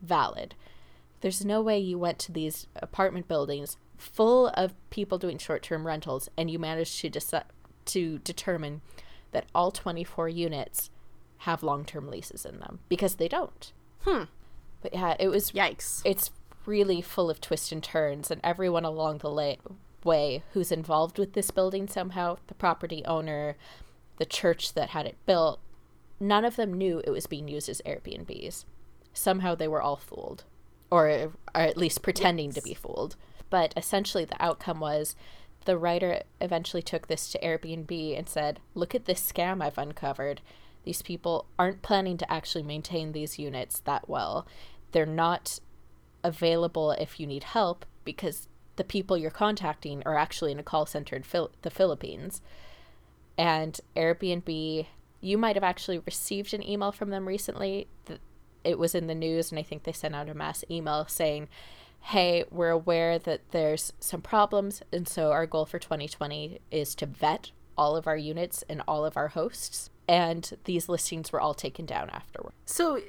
[0.00, 0.54] valid.
[1.20, 5.86] There's no way you went to these apartment buildings full of people doing short term
[5.86, 7.44] rentals and you managed to deci-
[7.84, 8.80] to determine
[9.32, 10.88] that all 24 units
[11.40, 13.72] have long term leases in them because they don't.
[14.04, 14.22] Hmm.
[14.80, 16.00] But yeah, it was Yikes.
[16.06, 16.30] it's
[16.64, 19.56] really full of twists and turns and everyone along the la-
[20.06, 23.56] way who's involved with this building somehow the property owner
[24.16, 25.60] the church that had it built
[26.20, 28.64] none of them knew it was being used as airbnbs.
[29.12, 30.44] Somehow they were all fooled
[30.90, 31.08] or,
[31.54, 33.16] or at least pretending to be fooled.
[33.50, 35.16] But essentially the outcome was
[35.64, 40.40] the writer eventually took this to airbnb and said look at this scam i've uncovered.
[40.84, 44.46] These people aren't planning to actually maintain these units that well.
[44.92, 45.58] They're not
[46.22, 50.86] available if you need help because the people you're contacting are actually in a call
[50.86, 52.40] center in Phil- the Philippines.
[53.38, 54.86] And Airbnb,
[55.20, 57.88] you might have actually received an email from them recently.
[58.64, 61.48] It was in the news, and I think they sent out a mass email saying,
[62.00, 67.06] Hey, we're aware that there's some problems, and so our goal for 2020 is to
[67.06, 69.90] vet all of our units and all of our hosts.
[70.08, 72.52] And these listings were all taken down afterward.
[72.64, 73.00] So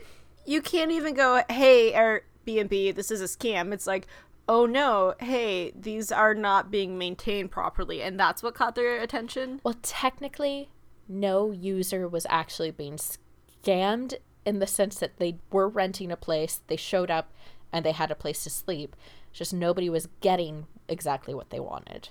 [0.46, 3.72] you can't even go, hey, Airbnb, this is a scam.
[3.72, 4.08] It's like,
[4.50, 8.02] oh no, hey, these are not being maintained properly.
[8.02, 9.60] And that's what caught their attention?
[9.64, 10.70] Well, technically,
[11.08, 16.62] no user was actually being scammed in the sense that they were renting a place,
[16.68, 17.34] they showed up,
[17.72, 18.96] and they had a place to sleep.
[19.34, 22.10] Just nobody was getting exactly what they wanted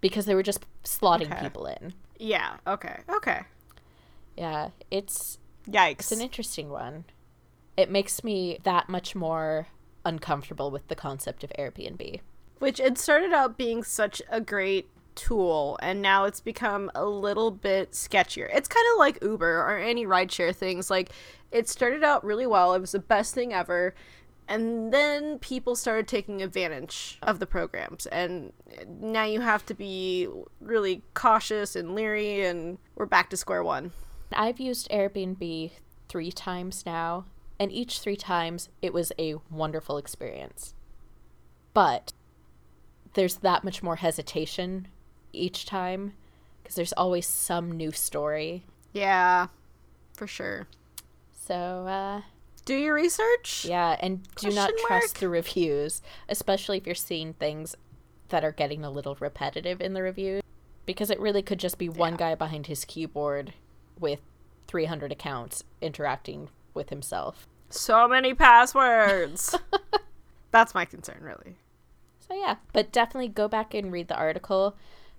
[0.00, 1.40] because they were just slotting Okay.
[1.40, 1.92] people in.
[2.18, 3.40] Yeah, okay, okay.
[4.36, 5.92] Yeah, it's Yikes.
[5.98, 7.04] it's an interesting one.
[7.76, 9.66] It makes me that much more
[10.04, 12.20] uncomfortable with the concept of Airbnb.
[12.58, 17.50] Which it started out being such a great tool, and now it's become a little
[17.50, 18.48] bit sketchier.
[18.52, 20.90] It's kind of like Uber or any rideshare things.
[20.90, 21.10] Like,
[21.50, 23.94] it started out really well, it was the best thing ever.
[24.48, 28.52] And then people started taking advantage of the programs, and
[28.86, 30.28] now you have to be
[30.60, 33.92] really cautious and leery, and we're back to square one.
[34.32, 35.70] I've used Airbnb
[36.08, 37.26] three times now,
[37.62, 40.74] and each three times it was a wonderful experience.
[41.74, 42.12] But
[43.14, 44.88] there's that much more hesitation
[45.32, 46.14] each time
[46.60, 48.64] because there's always some new story.
[48.92, 49.46] Yeah,
[50.16, 50.66] for sure.
[51.32, 51.54] So,
[51.86, 52.22] uh,
[52.64, 53.64] Do your research.
[53.64, 55.20] yeah, and do not trust mark?
[55.20, 57.76] the reviews, especially if you're seeing things
[58.30, 60.42] that are getting a little repetitive in the reviews,
[60.84, 62.18] because it really could just be one Yeah.
[62.18, 63.54] guy behind his keyboard
[64.00, 64.18] with
[64.66, 67.46] 300 accounts interacting with himself.
[67.72, 69.56] So many passwords.
[70.50, 71.56] That's my concern, really.
[72.20, 74.76] So yeah, but definitely go back and read the article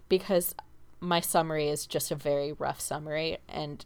[0.07, 0.55] because
[0.99, 3.85] my summary is just a very rough summary and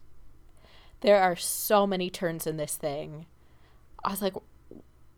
[1.00, 3.26] there are so many turns in this thing.
[4.04, 4.34] I was like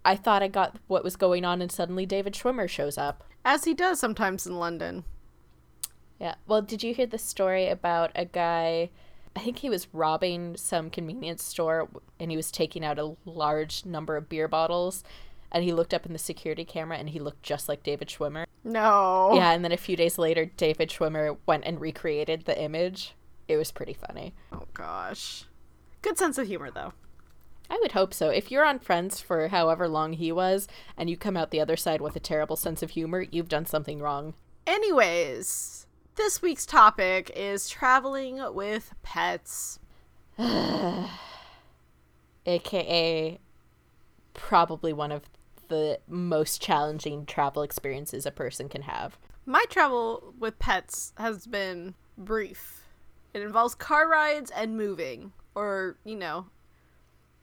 [0.05, 3.25] I thought I got what was going on and suddenly David Schwimmer shows up.
[3.45, 5.05] As he does sometimes in London.
[6.19, 6.37] Yeah.
[6.47, 8.91] Well, did you hear the story about a guy
[9.41, 13.87] I think he was robbing some convenience store and he was taking out a large
[13.87, 15.03] number of beer bottles
[15.51, 18.45] and he looked up in the security camera and he looked just like David Schwimmer.
[18.65, 19.31] No.
[19.33, 23.15] Yeah, and then a few days later, David Schwimmer went and recreated the image.
[23.49, 24.35] It was pretty funny.
[24.53, 25.45] Oh gosh.
[26.03, 26.93] Good sense of humor though.
[27.71, 28.29] I would hope so.
[28.29, 31.79] If you're on Friends for however long he was, and you come out the other
[31.79, 34.35] side with a terrible sense of humor, you've done something wrong.
[34.67, 35.80] Anyways,
[36.21, 39.79] this week's topic is traveling with pets.
[42.47, 43.39] aka
[44.35, 45.23] probably one of
[45.69, 49.17] the most challenging travel experiences a person can have.
[49.47, 52.85] My travel with pets has been brief.
[53.33, 55.33] It involves car rides and moving.
[55.55, 56.49] Or, you know,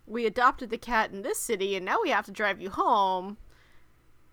[0.05, 3.37] we adopted the cat in this city and now we have to drive you home.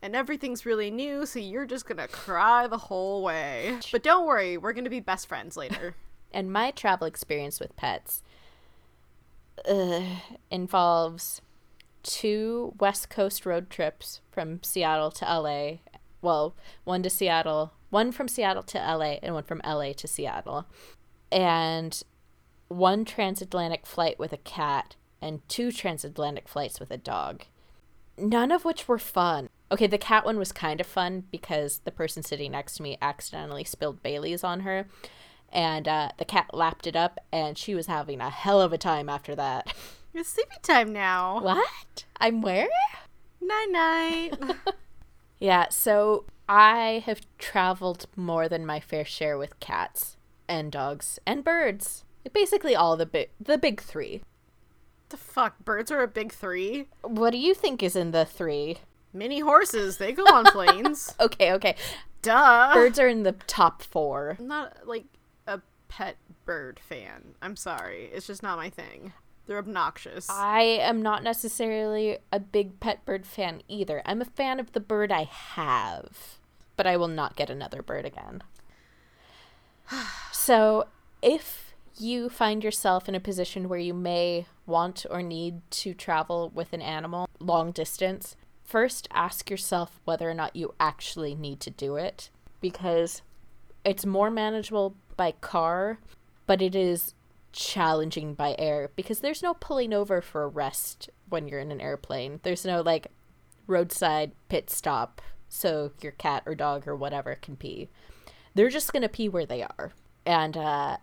[0.05, 3.79] And everything's really new, so you're just gonna cry the whole way.
[3.91, 5.97] But don't worry, we're gonna be best friends later.
[6.31, 8.25] And my travel experience with pets
[9.71, 10.03] uh,
[10.51, 11.41] involves
[12.03, 15.77] two West Coast road trips from Seattle to LA.
[16.21, 20.67] Well, one to Seattle, one from Seattle to LA, and one from LA to Seattle.
[21.31, 22.03] And
[22.67, 27.45] one transatlantic flight with a cat, and two transatlantic flights with a dog.
[28.19, 29.51] None of which were fun.
[29.75, 32.97] Okay, the cat one was kind of fun because the person sitting next to me
[33.03, 34.87] accidentally spilled Bailey's on her.
[35.53, 38.79] And uh, the cat lapped it up, and she was having a hell of a
[38.79, 39.75] time after that.
[40.15, 41.41] it's sleepy time now.
[41.41, 42.05] What?
[42.19, 42.69] I'm where?
[43.41, 44.57] Night night.
[45.41, 50.17] Yeah, so I have traveled more than my fair share with cats
[50.49, 52.05] and dogs and birds.
[52.33, 54.23] Basically all the big the big 3.
[55.09, 55.63] the fuck?
[55.65, 56.87] Birds are a big three?
[57.03, 58.79] What do you think is in the 3?
[59.15, 61.15] Mini horses, they go on planes.
[61.21, 61.77] Okay, okay.
[62.21, 62.75] Duh.
[62.75, 64.37] Birds are in the top 4.
[64.41, 65.05] I'm not like
[65.47, 67.35] a pet bird fan.
[67.41, 68.11] I'm sorry.
[68.13, 69.13] It's just not my thing.
[69.47, 70.29] They're obnoxious.
[70.29, 74.03] I am not necessarily a big pet bird fan either.
[74.05, 76.39] I'm a fan of the bird I have,
[76.77, 78.43] but I will not get another bird again.
[80.33, 80.89] So,
[81.23, 86.51] if you find yourself in a position where you may want or need to travel
[86.53, 91.71] with an animal long distance, first ask yourself whether or not you actually need to
[91.71, 93.23] do it because
[93.85, 95.99] it's more manageable by car,
[96.47, 97.15] but it is
[97.53, 101.81] challenging by air because there's no pulling over for a rest when you're in an
[101.81, 102.41] airplane.
[102.43, 103.09] There's no like
[103.67, 107.89] roadside pit stop so your cat or dog or whatever can pee.
[108.55, 109.93] They're just going to pee where they are.
[110.27, 110.97] And uh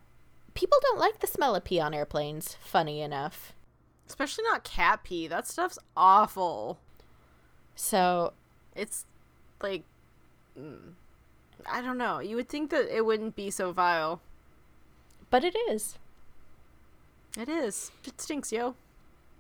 [0.54, 3.54] people don't like the smell of pee on airplanes, funny enough.
[4.08, 5.28] Especially not cat pee.
[5.28, 6.80] That stuff's awful.
[7.76, 8.34] So,
[8.76, 9.06] It's
[9.62, 9.84] like
[10.60, 10.94] mm,
[11.70, 12.20] I don't know.
[12.20, 14.22] You would think that it wouldn't be so vile.
[15.30, 15.98] but it is.
[17.38, 17.92] It is.
[18.06, 18.76] It stinks, yo.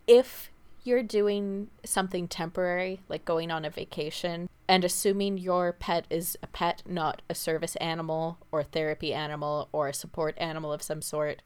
[0.07, 0.49] if
[0.83, 6.47] you're doing something temporary, like going on a vacation, and assuming your pet is a
[6.47, 11.41] pet, not a service animal or therapy animal or a support animal of some sort,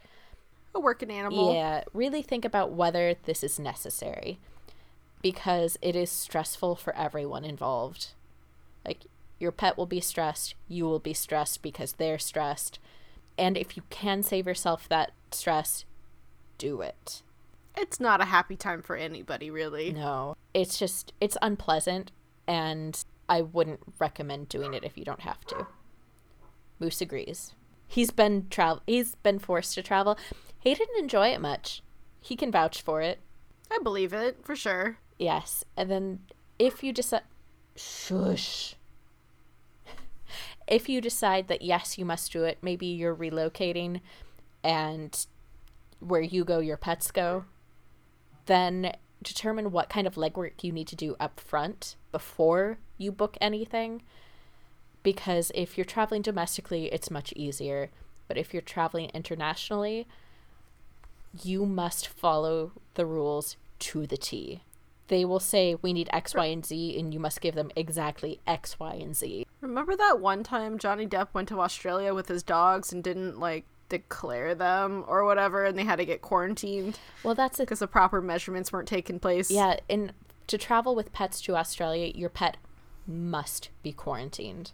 [0.74, 1.54] A working animal.
[1.54, 4.40] yeah, really think about whether this is necessary
[5.26, 8.10] because it is stressful for everyone involved.
[8.86, 9.06] Like,
[9.40, 12.78] your pet will be stressed, you will be stressed because they're stressed.
[13.36, 15.84] And if you can save yourself that stress,
[16.60, 17.24] do it.
[17.76, 19.94] It's not a happy time for anybody, really.
[19.94, 22.12] No, it's just it's unpleasant,
[22.48, 25.66] and I wouldn't recommend doing it if you don't have to.
[26.80, 27.56] Moose agrees.
[27.88, 28.84] He's been travel.
[28.86, 30.20] He's been forced to travel.
[30.60, 31.82] He didn't enjoy it much.
[32.22, 33.22] He can vouch for it.
[33.72, 35.00] I believe it, for sure.
[35.18, 36.20] Yes, and then
[36.60, 37.24] if you decide,
[37.76, 38.76] shush.
[40.68, 44.02] if you decide that yes, you must do it, maybe you're relocating,
[44.64, 45.26] and
[46.00, 47.46] where you go, your pets go.
[48.46, 53.38] Then determine what kind of legwork you need to do up front before you book
[53.42, 54.04] anything.
[55.04, 57.90] Because if you're traveling domestically, it's much easier.
[58.28, 60.08] But if you're traveling internationally,
[61.44, 64.62] you must follow the rules to the T.
[65.08, 68.40] They will say, we need X, Y, and Z, and you must give them exactly
[68.48, 69.46] X, Y, and Z.
[69.62, 73.66] Remember that one time Johnny Depp went to Australia with his dogs and didn't like
[73.88, 77.88] declare them or whatever and they had to get quarantined Well, that's a because the
[77.88, 79.52] proper measurements weren't taking place.
[79.52, 80.12] Yeah, and
[80.48, 82.58] to travel with pets to Australia, your pet
[83.08, 84.72] must be quarantined.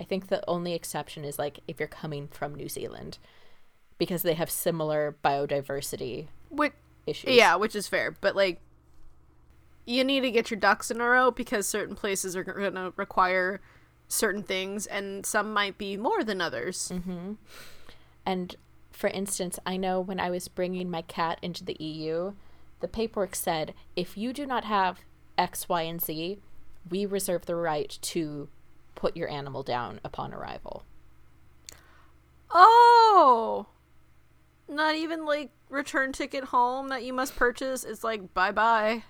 [0.00, 3.18] I think the only exception is like if you're coming from New Zealand
[3.98, 6.72] because they have similar biodiversity Which,
[7.06, 7.34] issues.
[7.36, 8.60] yeah, which is fair, but like
[9.84, 12.92] you need to get your ducks in a row because certain places are going to
[12.96, 13.60] require
[14.08, 16.92] certain things and some might be more than others.
[16.94, 17.32] Mm-hmm.
[18.24, 18.56] And
[18.90, 22.34] for instance, I know when I was bringing my cat into the EU,
[22.80, 25.00] the paperwork said if you do not have
[25.38, 26.38] X, Y, and Z,
[26.88, 28.48] we reserve the right to
[28.94, 30.84] put your animal down upon arrival.
[32.50, 33.66] Oh.
[34.68, 37.82] Not even like return ticket home that you must purchase.
[37.82, 39.04] It's like bye-bye.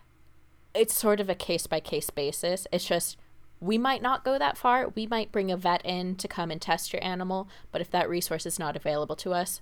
[0.74, 2.66] It's sort of a case by case basis.
[2.72, 3.16] It's just
[3.60, 4.88] we might not go that far.
[4.88, 8.08] We might bring a vet in to come and test your animal, but if that
[8.08, 9.60] resource is not available to us,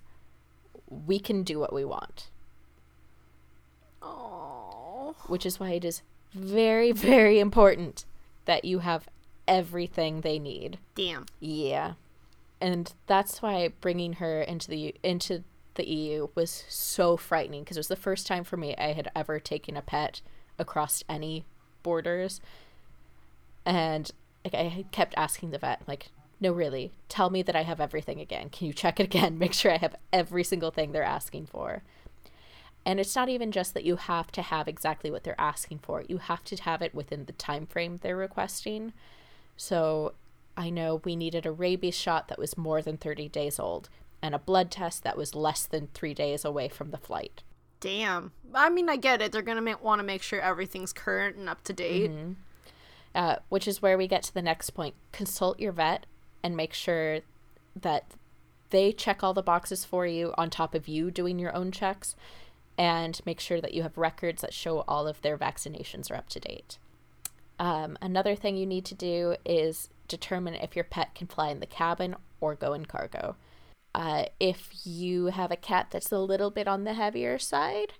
[0.89, 2.31] we can do what we want.
[4.03, 5.15] Oh.
[5.27, 8.07] which is why it is very, very important
[8.47, 9.09] that you have
[9.47, 10.79] everything they need.
[10.95, 11.27] Damn.
[11.39, 11.95] Yeah.
[12.61, 15.45] And that's why bringing her into the into
[15.75, 19.11] the EU was so frightening because it was the first time for me I had
[19.15, 20.21] ever taken a pet
[20.61, 21.45] across any
[21.83, 22.41] borders.
[23.65, 24.11] And
[24.45, 26.09] like I kept asking the vet like
[26.41, 28.49] no really tell me that I have everything again.
[28.49, 29.39] Can you check it again?
[29.39, 31.83] Make sure I have every single thing they're asking for.
[32.87, 36.03] And it's not even just that you have to have exactly what they're asking for.
[36.09, 38.95] You have to have it within the time frame they're requesting.
[39.57, 40.15] So
[40.57, 43.91] I know we needed a rabies shot that was more than 30 days old
[44.23, 47.43] and a blood test that was less than 3 days away from the flight.
[47.81, 48.33] Damn.
[48.55, 49.33] I mean, I get it.
[49.33, 52.11] They're going to want to make sure everything's current and up to date.
[52.11, 52.33] Mm-hmm.
[53.13, 54.95] Uh, which is where we get to the next point.
[55.11, 56.07] Consult your vet
[56.45, 57.21] and make sure
[57.75, 58.05] that
[58.71, 62.15] they check all the boxes for you on top of you doing your own checks
[62.79, 66.29] and make sure that you have records that show all of their vaccinations are up
[66.29, 66.79] to date.
[67.59, 71.61] Um, another thing you need to do is determine if your pet can fly in
[71.61, 73.37] the cabin or go in cargo.
[73.95, 77.95] Uh, if you have a cat that's a little bit on the heavier side,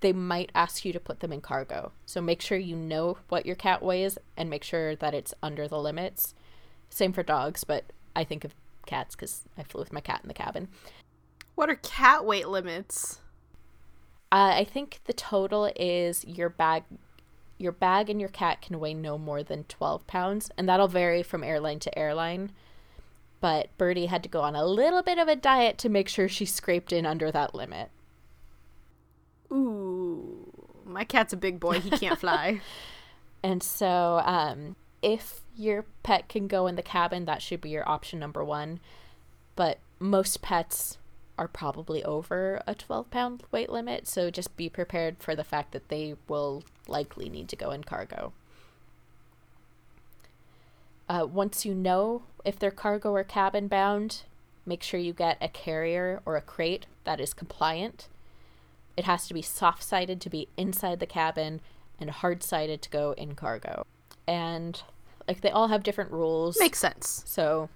[0.00, 1.92] they might ask you to put them in cargo.
[2.06, 5.66] So make sure you know what your cat weighs and make sure that it's under
[5.66, 6.34] the limits.
[6.88, 8.54] Same for dogs, but I think of
[8.86, 10.68] cats because I flew with my cat in the cabin.
[11.54, 13.18] What are cat weight limits?
[14.30, 16.84] Uh, I think the total is your bag.
[17.58, 21.24] Your bag and your cat can weigh no more than 12 pounds, and that'll vary
[21.24, 22.52] from airline to airline.
[23.40, 26.28] But Birdie had to go on a little bit of a diet to make sure
[26.28, 27.90] she scraped in under that limit.
[29.52, 30.52] Ooh,
[30.84, 31.80] my cat's a big boy.
[31.80, 32.60] He can't fly.
[33.42, 37.88] and so, um, if your pet can go in the cabin, that should be your
[37.88, 38.80] option number one.
[39.54, 40.98] But most pets
[41.38, 45.72] are probably over a 12 pound weight limit, so just be prepared for the fact
[45.72, 48.32] that they will likely need to go in cargo.
[51.08, 54.22] Uh, once you know if they're cargo or cabin bound,
[54.66, 58.08] make sure you get a carrier or a crate that is compliant.
[58.96, 61.60] It has to be soft sided to be inside the cabin
[61.98, 63.84] and hard sided to go in cargo.
[64.26, 64.82] And
[65.26, 66.58] like they all have different rules.
[66.58, 67.22] Makes sense.
[67.26, 67.70] So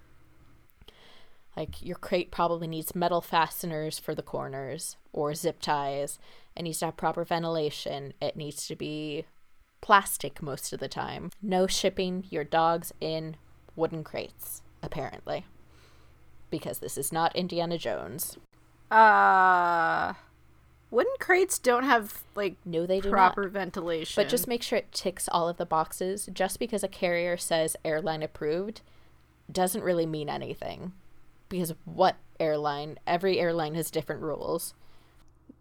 [1.57, 6.18] like your crate probably needs metal fasteners for the corners or zip ties.
[6.57, 8.14] It needs to have proper ventilation.
[8.21, 9.25] It needs to be
[9.83, 11.31] plastic most of the time.
[11.42, 13.37] No shipping your dogs in
[13.77, 15.45] wooden crates, apparently.
[16.51, 18.38] Because this is not Indiana Jones.
[18.90, 20.14] Uh
[20.90, 23.53] wooden crates don't have like no they do proper not.
[23.53, 24.23] ventilation.
[24.23, 26.29] But just make sure it ticks all of the boxes.
[26.33, 28.83] Just because a carrier says airline approved
[29.51, 30.92] doesn't really mean anything
[31.49, 32.99] because what airline?
[33.07, 34.75] Every airline has different rules.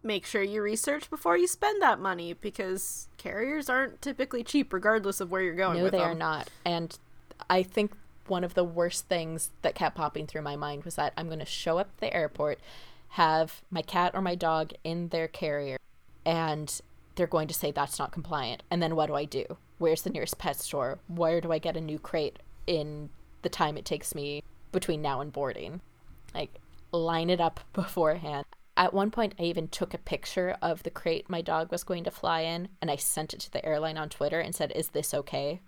[0.04, 5.22] Make sure you research before you spend that money because carriers aren't typically cheap, regardless
[5.22, 5.78] of where you're going.
[5.78, 6.12] No, they them.
[6.12, 6.50] are not.
[6.66, 6.98] And
[7.50, 7.92] I think
[8.28, 11.40] one of the worst things that kept popping through my mind was that I'm going
[11.40, 12.60] to show up at the airport,
[13.10, 15.78] have my cat or my dog in their carrier,
[16.26, 16.82] and
[17.16, 18.64] they're going to say that's not compliant.
[18.72, 19.58] And then what do I do?
[19.78, 21.00] Where's the nearest pet store?
[21.08, 23.10] Where do I get a new crate in
[23.42, 25.82] the time it takes me between now and boarding.
[26.34, 26.60] Like,
[26.92, 28.46] line it up beforehand.
[28.78, 32.04] At one point, I even took a picture of the crate my dog was going
[32.06, 34.90] to fly in and I sent it to the airline on Twitter and said, Is
[34.90, 35.62] this okay?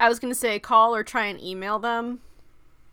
[0.00, 2.20] I was going to say call or try and email them.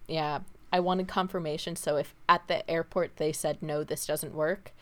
[0.08, 0.40] Yeah,
[0.72, 1.76] I wanted confirmation.
[1.76, 4.74] So if at the airport they said, No, this doesn't work,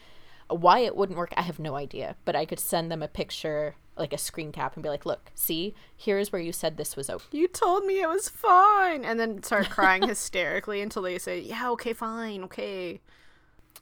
[0.47, 2.15] why it wouldn't work, I have no idea.
[2.25, 5.29] But I could send them a picture like a screen cap and be like, "Look,
[5.35, 9.19] see, here's where you said this was okay." You told me it was fine, and
[9.19, 13.01] then start crying hysterically until they say, "Yeah, okay, fine, okay."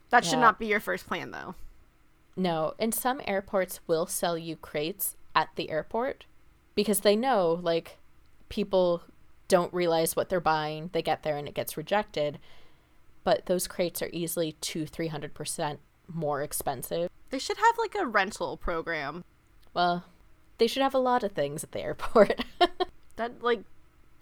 [0.10, 1.56] That should not be your first plan, though.
[2.36, 6.26] No, and some airports will sell you crates at the airport
[6.76, 7.98] because they know like
[8.50, 9.02] people
[9.48, 10.90] don't realize what they're buying.
[10.94, 12.40] They get there and it gets rejected.
[13.23, 17.10] But those crates are easily two, three hundred percent more expensive.
[17.29, 19.23] They should have like a rental program.
[19.73, 20.06] Well,
[20.60, 22.46] they should have a lot of things at the airport.
[23.15, 23.62] that like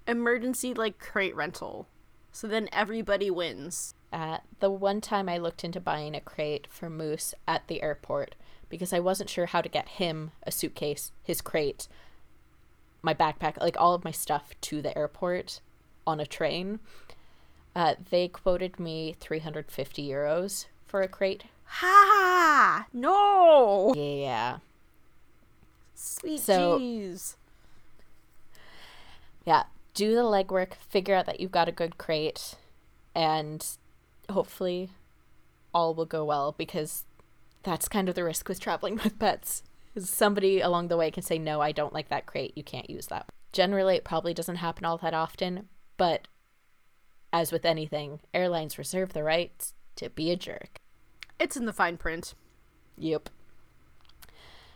[0.08, 1.88] emergency like crate rental.
[2.32, 3.94] So then everybody wins.
[4.16, 8.36] At the one time I looked into buying a crate for Moose at the airport
[8.70, 11.90] because I wasn't sure how to get him a suitcase, his crate,
[13.02, 15.60] my backpack, like all of my stuff to the airport
[16.08, 16.80] on a train.
[17.76, 21.44] Uh, they quoted me 350 euros for a crate.
[21.66, 22.86] Ha!
[22.94, 23.94] No!
[23.98, 24.60] Yeah.
[25.94, 27.36] Sweet so, jeez.
[29.46, 29.64] Yeah,
[29.94, 32.56] do the legwork, figure out that you've got a good crate,
[33.14, 33.78] and
[34.30, 34.90] hopefully
[35.74, 37.04] all will go well because
[37.64, 39.64] that's kind of the risk with traveling with pets.
[39.98, 42.54] somebody along the way can say, no, I don't like that crate.
[42.56, 43.28] You can't use that.
[43.52, 46.28] Generally, it probably doesn't happen all that often, but
[47.32, 50.80] as with anything, airlines reserve the right to be a jerk.
[51.40, 52.34] It's in the fine print.
[52.98, 53.30] Yep.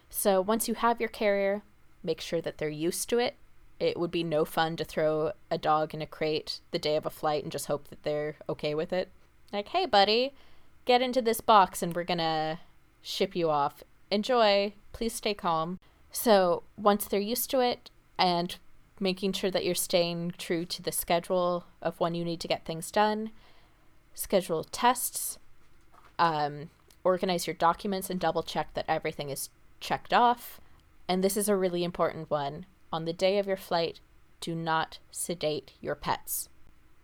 [0.10, 1.62] So once you have your carrier,
[2.04, 3.36] make sure that they're used to it.
[3.80, 7.06] It would be no fun to throw a dog in a crate the day of
[7.06, 9.10] a flight and just hope that they're okay with it.
[9.52, 10.34] Like, hey, buddy,
[10.86, 12.60] get into this box and we're gonna
[13.02, 13.84] ship you off.
[14.12, 14.74] Enjoy.
[14.91, 15.80] Please stay calm.
[16.12, 18.56] So once they're used to it and
[19.00, 22.66] making sure that you're staying true to the schedule of when you need to get
[22.66, 23.32] things done,
[24.14, 25.38] schedule tests,
[26.18, 26.70] um,
[27.04, 30.60] organize your documents and double check that everything is checked off.
[31.08, 32.66] And this is a really important one.
[32.91, 34.00] On the day of your flight,
[34.41, 36.50] do not sedate your pets.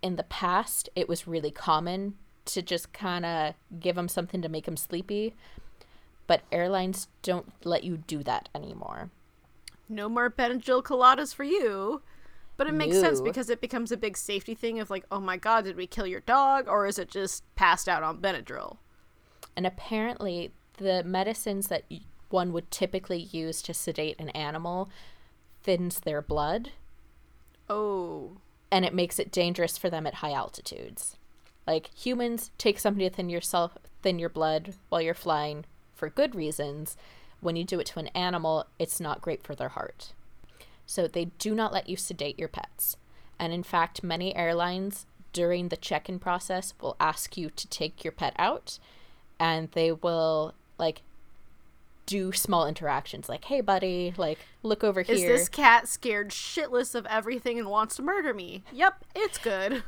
[0.01, 2.15] In the past, it was really common
[2.45, 5.33] to just kind of give them something to make them sleepy,
[6.27, 9.09] but airlines don't let you do that anymore.
[9.87, 12.01] No more Benadryl coladas for you.
[12.57, 15.35] But it makes sense because it becomes a big safety thing of like, oh my
[15.35, 16.69] god, did we kill your dog?
[16.69, 18.77] Or is it just passed out on Benadryl?
[19.57, 21.83] And apparently, the medicines that
[22.29, 24.89] one would typically use to sedate an animal
[25.63, 26.71] thins their blood
[27.69, 28.37] Oh.
[28.71, 31.17] and it makes it dangerous for them at high altitudes.
[31.67, 36.95] Like humans take to thin yourself thin your blood while you're flying for good reasons.
[37.41, 40.13] When you do it to an animal, it's not great for their heart.
[40.85, 42.97] So they do not let you sedate your pets.
[43.39, 48.13] And in fact, many airlines during the check-in process will ask you to take your
[48.13, 48.79] pet out
[49.39, 51.01] and they will like
[52.05, 56.95] do small interactions like, "Hey buddy, like look over Is here." this cat scared shitless
[56.95, 58.63] of everything and wants to murder me?
[58.71, 59.83] Yep, it's good.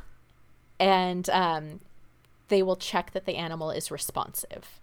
[0.78, 1.80] And um,
[2.48, 4.80] they will check that the animal is responsive.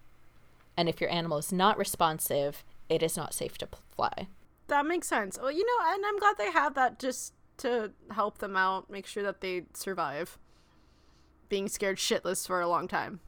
[0.77, 4.27] And if your animal is not responsive, it is not safe to fly.
[4.67, 5.37] That makes sense.
[5.39, 9.05] Well, you know, and I'm glad they have that just to help them out, make
[9.05, 10.37] sure that they survive
[11.47, 13.19] being scared shitless for a long time.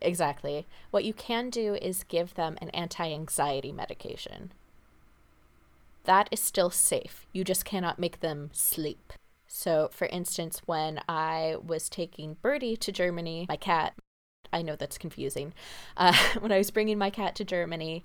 [0.00, 0.66] Exactly.
[0.90, 4.52] What you can do is give them an anti anxiety medication.
[6.04, 7.26] That is still safe.
[7.32, 9.12] You just cannot make them sleep.
[9.48, 13.94] So, for instance, when I was taking Birdie to Germany, my cat,
[14.52, 15.54] I know that's confusing.
[15.96, 18.04] Uh, when I was bringing my cat to Germany,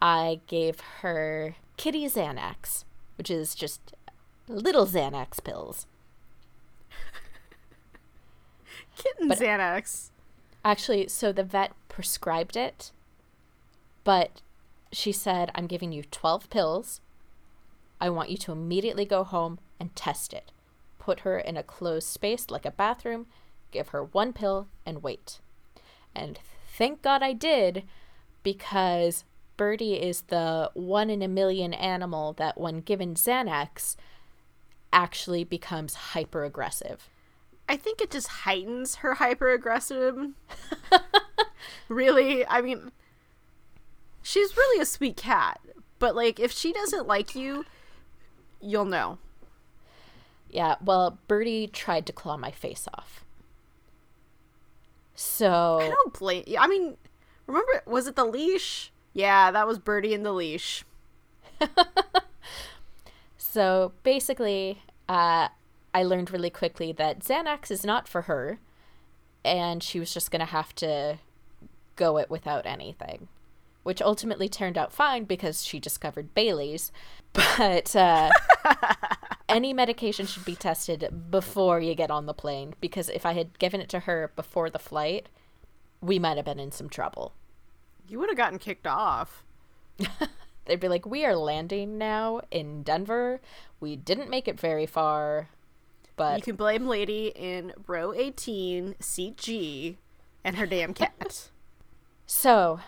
[0.00, 2.84] I gave her kitty Xanax,
[3.18, 3.92] which is just
[4.48, 5.86] little Xanax pills.
[8.96, 10.08] Kitten But- Xanax.
[10.62, 12.92] Actually, so the vet prescribed it,
[14.04, 14.42] but
[14.92, 17.00] she said, I'm giving you 12 pills.
[17.98, 20.52] I want you to immediately go home and test it.
[21.00, 23.26] Put her in a closed space like a bathroom,
[23.72, 25.40] give her one pill, and wait.
[26.14, 26.38] And
[26.68, 27.82] thank God I did,
[28.44, 29.24] because
[29.56, 33.96] Birdie is the one in a million animal that, when given Xanax,
[34.92, 37.08] actually becomes hyper aggressive.
[37.68, 40.30] I think it just heightens her hyper aggressive.
[41.88, 42.92] really, I mean,
[44.22, 45.60] she's really a sweet cat,
[45.98, 47.64] but like if she doesn't like you,
[48.60, 49.18] you'll know.
[50.50, 53.24] Yeah, well, Birdie tried to claw my face off.
[55.14, 56.44] So, I don't blame.
[56.58, 56.96] I mean,
[57.46, 58.90] remember was it the leash?
[59.12, 60.84] Yeah, that was Birdie in the leash.
[63.36, 65.48] so basically, uh,
[65.92, 68.58] I learned really quickly that Xanax is not for her,
[69.44, 71.18] and she was just gonna have to
[71.96, 73.28] go it without anything,
[73.82, 76.92] which ultimately turned out fine because she discovered Bailey's.
[77.32, 78.30] But uh,
[79.48, 83.56] any medication should be tested before you get on the plane because if I had
[83.60, 85.28] given it to her before the flight,
[86.00, 87.32] we might have been in some trouble.
[88.08, 89.44] You would have gotten kicked off.
[90.64, 93.40] They'd be like, "We are landing now in Denver.
[93.78, 95.48] We didn't make it very far,
[96.16, 99.98] but You can blame Lady in row 18, seat G,
[100.44, 101.48] and her damn cat.
[102.26, 102.80] So,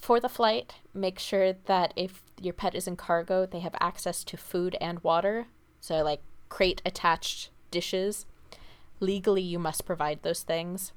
[0.00, 4.24] for the flight, make sure that if your pet is in cargo, they have access
[4.24, 5.46] to food and water.
[5.80, 8.26] So, like crate attached dishes.
[9.00, 10.92] Legally, you must provide those things.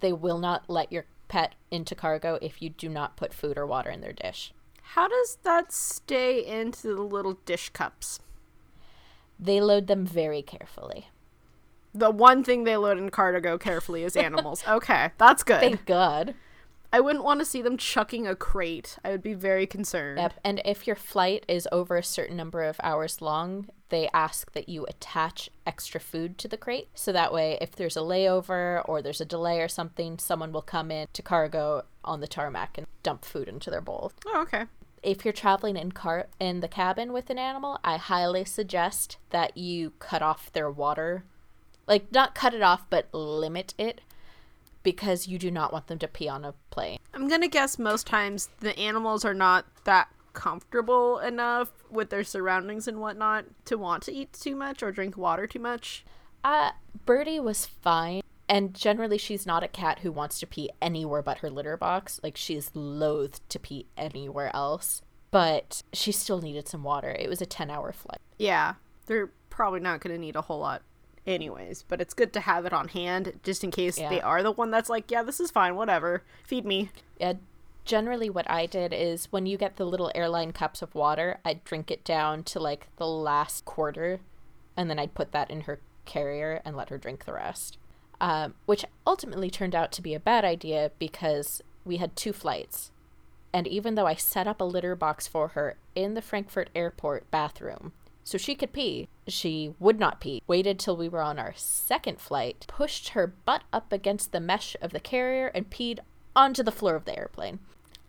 [0.00, 3.66] They will not let your pet into cargo if you do not put food or
[3.66, 4.52] water in their dish.
[4.82, 8.20] How does that stay into the little dish cups?
[9.38, 11.08] They load them very carefully.
[11.92, 14.64] The one thing they load in cargo carefully is animals.
[14.66, 15.60] okay, that's good.
[15.60, 16.34] Thank God.
[16.94, 18.98] I wouldn't want to see them chucking a crate.
[19.04, 20.20] I would be very concerned.
[20.20, 20.34] Yep.
[20.44, 24.68] And if your flight is over a certain number of hours long, they ask that
[24.68, 26.86] you attach extra food to the crate.
[26.94, 30.62] So that way, if there's a layover or there's a delay or something, someone will
[30.62, 34.12] come in to cargo on the tarmac and dump food into their bowl.
[34.26, 34.66] Oh, okay.
[35.02, 39.56] If you're traveling in car in the cabin with an animal, I highly suggest that
[39.56, 41.24] you cut off their water.
[41.88, 44.00] Like not cut it off, but limit it
[44.84, 46.98] because you do not want them to pee on a plane.
[47.12, 52.86] I'm gonna guess most times the animals are not that comfortable enough with their surroundings
[52.86, 56.04] and whatnot to want to eat too much or drink water too much.
[56.44, 56.70] Uh,
[57.04, 58.22] Birdie was fine.
[58.46, 62.20] And generally, she's not a cat who wants to pee anywhere but her litter box.
[62.22, 65.00] Like, she's loath to pee anywhere else.
[65.30, 67.16] But she still needed some water.
[67.18, 68.20] It was a 10 hour flight.
[68.38, 68.74] Yeah,
[69.06, 70.82] they're probably not gonna need a whole lot
[71.26, 74.08] anyways, but it's good to have it on hand just in case Yeah.
[74.10, 76.22] they are the one that's like, yeah, this is fine, whatever.
[76.44, 76.90] Feed me.
[77.18, 77.34] Yeah,
[77.84, 81.64] generally, what I did is when you get the little airline cups of water, I'd
[81.64, 84.20] drink it down to like the last quarter,
[84.76, 87.78] and then I'd put that in her carrier and let her drink the rest.
[88.20, 92.90] Um, which ultimately turned out to be a bad idea because we had two flights.
[93.52, 97.30] And even though I set up a litter box for her in the Frankfurt airport
[97.30, 97.92] bathroom
[98.24, 100.42] so she could pee, she would not pee.
[100.46, 104.74] Waited till we were on our second flight, pushed her butt up against the mesh
[104.80, 105.98] of the carrier, and peed
[106.34, 107.60] onto the floor of the airplane.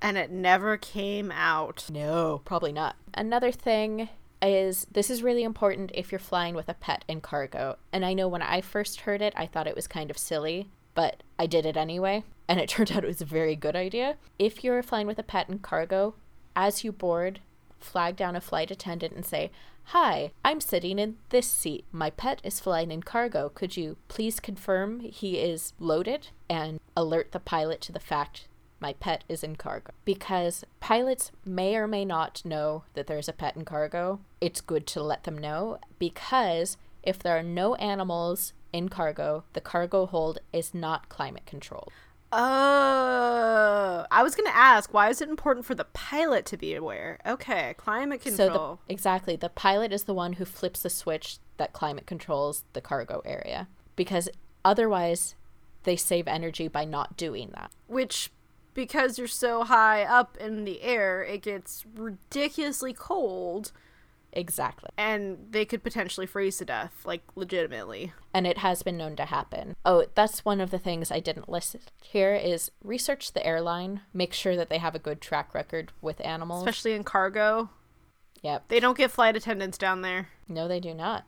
[0.01, 1.85] And it never came out.
[1.91, 2.95] No, probably not.
[3.13, 4.09] Another thing
[4.41, 7.77] is this is really important if you're flying with a pet in cargo.
[7.91, 10.69] And I know when I first heard it, I thought it was kind of silly,
[10.93, 12.23] but I did it anyway.
[12.47, 14.15] And it turned out it was a very good idea.
[14.39, 16.15] If you're flying with a pet in cargo,
[16.55, 17.39] as you board,
[17.79, 19.51] flag down a flight attendant and say,
[19.89, 21.85] Hi, I'm sitting in this seat.
[21.91, 23.49] My pet is flying in cargo.
[23.49, 28.47] Could you please confirm he is loaded and alert the pilot to the fact
[28.79, 29.93] my pet is in cargo?
[30.03, 34.21] Because pilots may or may not know that there's a pet in cargo.
[34.41, 39.61] It's good to let them know because if there are no animals in cargo, the
[39.61, 41.93] cargo hold is not climate controlled.
[42.37, 47.19] Oh, I was gonna ask, why is it important for the pilot to be aware?
[47.25, 48.49] Okay, climate control.
[48.49, 52.65] So the, exactly, the pilot is the one who flips the switch that climate controls
[52.73, 54.27] the cargo area because
[54.63, 55.35] otherwise
[55.83, 57.71] they save energy by not doing that.
[57.87, 58.31] Which,
[58.73, 63.71] because you're so high up in the air, it gets ridiculously cold,
[64.35, 64.89] Exactly.
[64.97, 68.11] and they could potentially freeze to death, like legitimately.
[68.33, 69.75] And it has been known to happen.
[69.85, 74.33] Oh, that's one of the things I didn't list here is research the airline, make
[74.33, 76.61] sure that they have a good track record with animals.
[76.63, 77.69] Especially in cargo.
[78.41, 78.67] yep.
[78.67, 80.29] They don't get flight attendants down there.
[80.49, 81.25] No, they do not.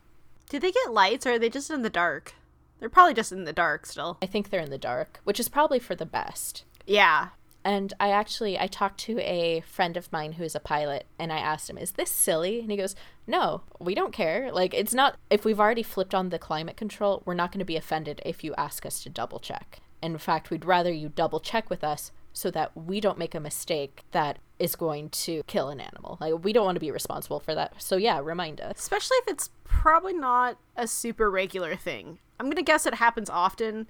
[0.50, 2.34] Do they get lights or are they just in the dark?
[2.78, 4.18] They're probably just in the dark still.
[4.22, 6.64] I think they're in the dark, which is probably for the best.
[6.86, 7.28] Yeah.
[7.68, 11.30] And I actually I talked to a friend of mine who is a pilot and
[11.30, 12.96] I asked him, "Is this silly?" And he goes,
[13.26, 14.50] "No, we don't care.
[14.50, 17.66] Like it's not if we've already flipped on the climate control, we're not going to
[17.66, 19.80] be offended if you ask us to double check.
[20.00, 23.40] In fact, we'd rather you double check with us so that we don't make a
[23.40, 26.16] mistake that is going to kill an animal.
[26.22, 27.74] Like we don't want to be responsible for that.
[27.82, 28.78] So yeah, remind us.
[28.78, 32.18] Especially if it's probably not a super regular thing.
[32.40, 33.88] I'm going to guess it happens often,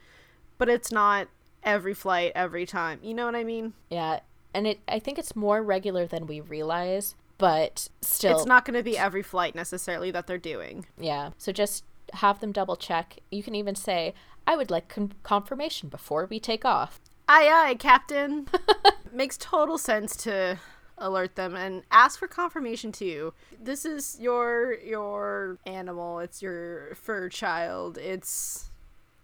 [0.56, 1.28] but it's not
[1.62, 3.00] every flight every time.
[3.02, 3.74] You know what I mean?
[3.90, 4.20] Yeah,
[4.54, 8.76] and it I think it's more regular than we realize, but still It's not going
[8.76, 10.86] to be every flight necessarily that they're doing.
[10.98, 11.30] Yeah.
[11.38, 11.84] So just
[12.14, 13.18] have them double check.
[13.30, 14.14] You can even say,
[14.46, 17.00] I would like con- confirmation before we take off.
[17.28, 18.48] Aye, aye, Captain.
[19.12, 20.58] Makes total sense to
[20.96, 23.32] alert them and ask for confirmation too.
[23.62, 26.18] This is your your animal.
[26.20, 27.98] It's your fur child.
[27.98, 28.70] It's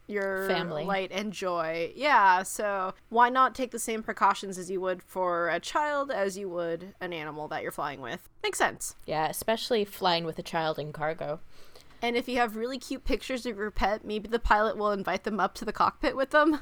[0.07, 0.85] your Family.
[0.85, 1.93] light and joy.
[1.97, 6.37] Yeah, so why not take the same precautions as you would for a child as
[6.37, 8.29] you would an animal that you're flying with?
[8.43, 8.97] Makes sense.
[9.07, 11.41] Yeah, especially flying with a child in cargo.
[12.03, 15.25] And if you have really cute pictures of your pet, maybe the pilot will invite
[15.25, 16.61] them up to the cockpit with them.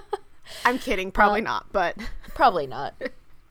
[0.64, 1.96] I'm kidding, probably not, but
[2.34, 2.94] Probably not.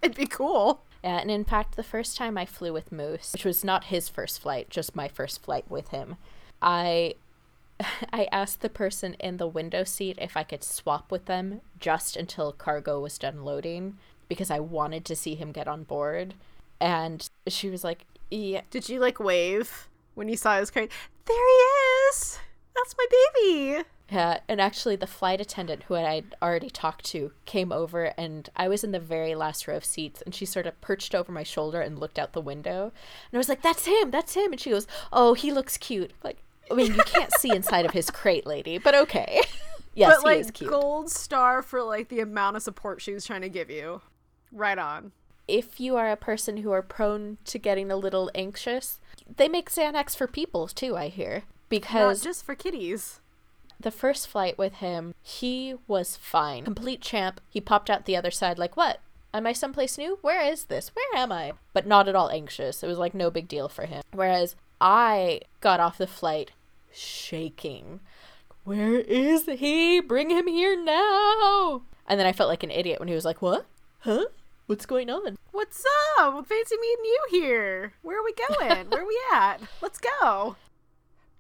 [0.02, 0.82] it'd be cool.
[1.04, 4.10] Yeah, and in fact, the first time I flew with Moose, which was not his
[4.10, 6.18] first flight, just my first flight with him,
[6.62, 7.16] I
[8.14, 12.16] I asked the person in the window seat if I could swap with them just
[12.16, 16.36] until cargo was done loading because I wanted to see him get on board.
[16.80, 20.92] And she was like, "Yeah, Did you like wave when you saw his crate?
[21.26, 21.64] There he
[22.10, 22.40] is.
[22.76, 23.06] That's my
[23.36, 23.84] baby.
[24.12, 28.68] Yeah, and actually, the flight attendant who I'd already talked to came over, and I
[28.68, 31.44] was in the very last row of seats, and she sort of perched over my
[31.44, 34.60] shoulder and looked out the window, and I was like, "That's him, that's him," and
[34.60, 36.40] she goes, "Oh, he looks cute." Like,
[36.72, 39.42] I mean, you can't see inside of his crate, lady, but okay.
[39.94, 40.70] yes, but he is like cute.
[40.70, 44.02] gold star for like the amount of support she was trying to give you.
[44.52, 45.12] Right on.
[45.48, 49.00] If you are a person who are prone to getting a little anxious,
[49.38, 50.96] they make Xanax for people too.
[50.96, 53.20] I hear Not because just for kitties.
[53.80, 56.64] The first flight with him, he was fine.
[56.64, 57.42] Complete champ.
[57.50, 59.00] He popped out the other side like, "What?
[59.34, 60.20] Am I someplace new?
[60.22, 60.92] Where is this?
[60.94, 62.84] Where am I?" But not at all anxious.
[62.84, 64.04] It was like no big deal for him.
[64.14, 66.52] Whereas I got off the flight
[66.94, 68.00] shaking.
[68.64, 70.00] Where is he?
[70.00, 71.82] Bring him here now.
[72.08, 73.66] And then I felt like an idiot when he was like, "What?
[74.00, 74.26] Huh?
[74.68, 75.84] What's going on?" What's
[76.20, 76.46] up?
[76.48, 77.94] Fancy meeting you here.
[78.02, 78.90] Where are we going?
[78.90, 79.62] Where are we at?
[79.82, 80.56] Let's go.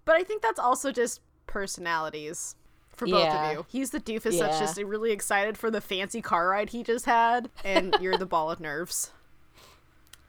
[0.05, 2.55] But I think that's also just personalities
[2.89, 3.49] for both Yeah.
[3.51, 3.65] of you.
[3.69, 7.49] He's the doofus that's just really excited for the fancy car ride he just had,
[7.63, 9.11] and you're the ball of nerves.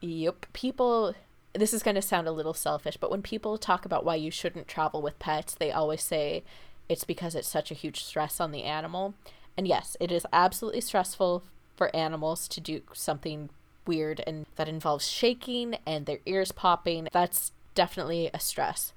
[0.05, 0.47] Yep.
[0.53, 1.15] People,
[1.55, 4.31] this is going to sound a little selfish, but when people talk about why you
[4.31, 6.45] shouldn't travel with pets, they always say
[6.89, 9.15] it's because it's such a huge stress on the animal.
[9.57, 11.45] And yes, it is absolutely stressful
[11.77, 13.51] for animals to do something
[13.87, 17.09] weird and that involves shaking and their ears popping.
[17.13, 18.93] That's definitely a stress.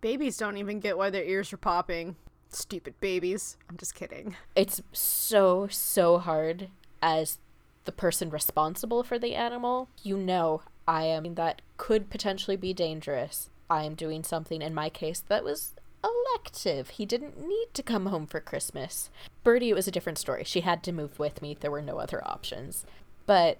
[0.00, 2.16] Babies don't even get why their ears are popping.
[2.48, 3.56] Stupid babies.
[3.68, 4.36] I'm just kidding.
[4.54, 6.68] It's so, so hard
[7.02, 7.38] as
[7.84, 9.88] the person responsible for the animal.
[10.02, 13.50] You know, I am that could potentially be dangerous.
[13.68, 15.72] I am doing something in my case that was
[16.04, 16.90] elective.
[16.90, 19.10] He didn't need to come home for Christmas.
[19.42, 20.44] Birdie, it was a different story.
[20.44, 21.56] She had to move with me.
[21.58, 22.84] There were no other options.
[23.26, 23.58] But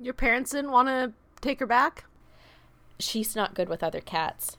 [0.00, 2.04] Your parents didn't want to take her back?
[2.98, 4.56] she's not good with other cats.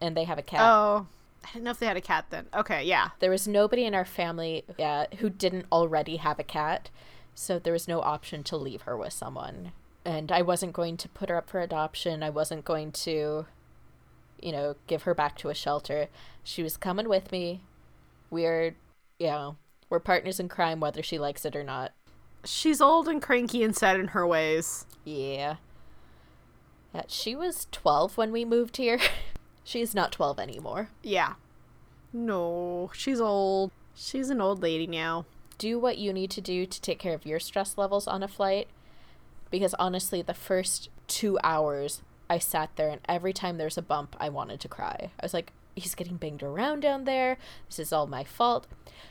[0.00, 0.60] And they have a cat.
[0.62, 1.06] Oh.
[1.44, 2.46] I didn't know if they had a cat then.
[2.54, 3.10] Okay, yeah.
[3.20, 6.90] There was nobody in our family uh, who didn't already have a cat,
[7.34, 9.72] so there was no option to leave her with someone.
[10.04, 12.22] And I wasn't going to put her up for adoption.
[12.22, 13.46] I wasn't going to,
[14.40, 16.08] you know, give her back to a shelter.
[16.42, 17.60] She was coming with me.
[18.30, 18.76] We're,
[19.18, 19.56] you know,
[19.90, 21.92] we're partners in crime whether she likes it or not.
[22.44, 24.86] She's old and cranky and set in her ways.
[25.04, 25.56] Yeah.
[26.94, 28.98] Yeah, she was 12 when we moved here.
[29.64, 30.88] She's not 12 anymore.
[31.02, 31.34] Yeah.
[32.12, 33.70] No, she's old.
[33.94, 35.26] She's an old lady now.
[35.58, 38.28] do what you need to do to take care of your stress levels on a
[38.28, 38.66] flight.
[39.50, 44.16] Because honestly, the first two hours, I sat there, and every time there's a bump,
[44.20, 45.10] I wanted to cry.
[45.18, 47.38] I was like, he's getting banged around down there.
[47.68, 48.66] This is all my fault.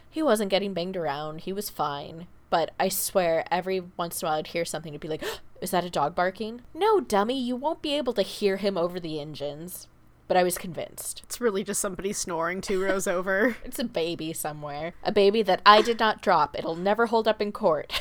[0.10, 2.28] He wasn't getting banged around, he was fine.
[2.50, 5.24] But I swear, every once in a while, I'd hear something to be like,
[5.62, 6.62] is that a dog barking?
[6.74, 9.88] No, dummy, you won't be able to hear him over the engines.
[10.28, 11.22] But I was convinced.
[11.24, 13.58] It's really just somebody snoring two rows over.
[13.64, 14.94] It's a baby somewhere.
[15.04, 16.58] A baby that I did not drop.
[16.58, 17.92] It'll never hold up in court.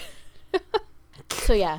[1.31, 1.79] so, yeah,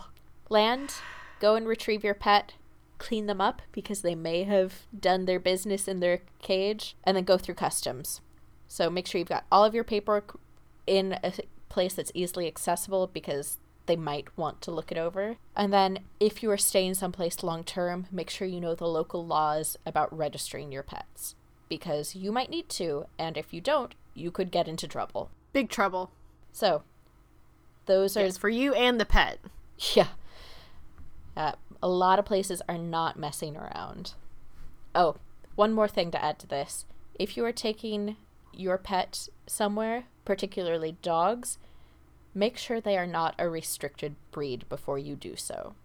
[0.49, 0.95] land,
[1.39, 2.53] go and retrieve your pet,
[2.97, 7.23] clean them up because they may have done their business in their cage, and then
[7.23, 8.21] go through customs.
[8.67, 10.39] So, make sure you've got all of your paperwork
[10.85, 11.33] in a
[11.69, 15.37] place that's easily accessible because they might want to look it over.
[15.55, 19.25] And then, if you are staying someplace long term, make sure you know the local
[19.25, 21.35] laws about registering your pets
[21.69, 25.29] because you might need to, and if you don't, you could get into trouble.
[25.53, 26.11] Big trouble.
[26.51, 26.83] So,
[27.85, 29.39] those are Yes, for you and the pet.
[29.95, 30.07] yeah.
[31.39, 34.13] Uh, a lot of places are not messing around.
[34.93, 35.15] Oh,
[35.55, 36.85] one more thing to add to this.
[37.17, 38.17] If you are taking
[38.53, 41.57] your pet somewhere, particularly dogs,
[42.35, 45.75] make sure they are not a restricted breed before you do so.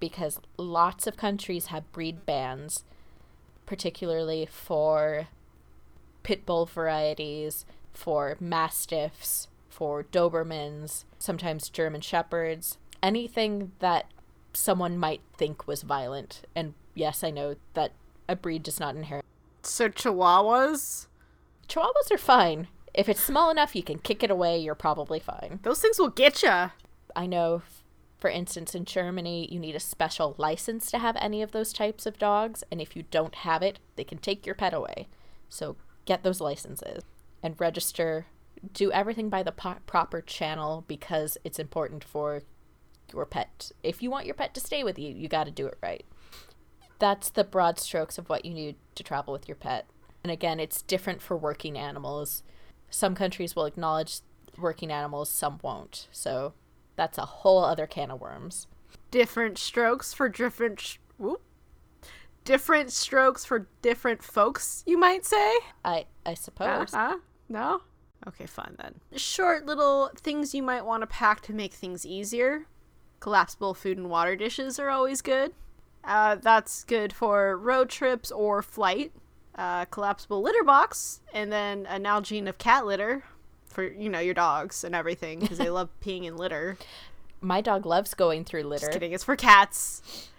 [0.00, 2.84] Because lots of countries have breed bans,
[3.66, 5.28] particularly for
[6.22, 14.06] pit bull varieties, for mastiffs, for Dobermans, sometimes German shepherds, anything that
[14.58, 16.42] someone might think was violent.
[16.54, 17.92] And yes, I know that
[18.28, 19.24] a breed does not inherit.
[19.62, 21.06] So chihuahuas?
[21.68, 22.68] Chihuahuas are fine.
[22.94, 25.60] If it's small enough, you can kick it away, you're probably fine.
[25.62, 26.70] Those things will get you.
[27.14, 27.62] I know,
[28.18, 32.06] for instance, in Germany, you need a special license to have any of those types
[32.06, 35.06] of dogs, and if you don't have it, they can take your pet away.
[35.48, 37.02] So get those licenses
[37.42, 38.26] and register.
[38.72, 42.42] Do everything by the po- proper channel because it's important for
[43.12, 43.72] your pet.
[43.82, 46.04] If you want your pet to stay with you, you got to do it right.
[46.98, 49.86] That's the broad strokes of what you need to travel with your pet.
[50.22, 52.42] And again, it's different for working animals.
[52.90, 54.20] Some countries will acknowledge
[54.58, 56.08] working animals, some won't.
[56.10, 56.54] So
[56.96, 58.66] that's a whole other can of worms.
[59.10, 60.80] Different strokes for different.
[60.80, 61.42] Sh- whoop.
[62.44, 65.58] Different strokes for different folks, you might say.
[65.84, 66.94] I I suppose.
[66.94, 67.18] Uh-huh.
[67.48, 67.82] No?
[68.26, 68.96] Okay, fine then.
[69.14, 72.66] Short little things you might want to pack to make things easier.
[73.20, 75.52] Collapsible food and water dishes are always good.
[76.04, 79.12] Uh, that's good for road trips or flight.
[79.54, 83.24] Uh, collapsible litter box, and then a Nalgene of cat litter
[83.66, 86.78] for you know your dogs and everything because they love peeing in litter.
[87.40, 88.86] My dog loves going through litter.
[88.86, 90.30] Just kidding, it's for cats.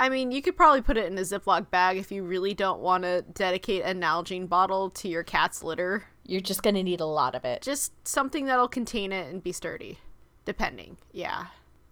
[0.00, 2.80] I mean, you could probably put it in a Ziploc bag if you really don't
[2.80, 6.04] want to dedicate a Nalgene bottle to your cat's litter.
[6.24, 7.62] You're just gonna need a lot of it.
[7.62, 9.98] Just something that'll contain it and be sturdy,
[10.44, 10.98] depending.
[11.12, 11.46] Yeah.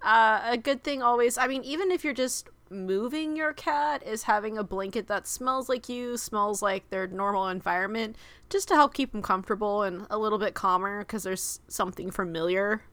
[0.06, 4.22] Uh, a good thing always, I mean, even if you're just moving your cat, is
[4.22, 8.14] having a blanket that smells like you, smells like their normal environment,
[8.48, 12.84] just to help keep them comfortable and a little bit calmer because there's something familiar.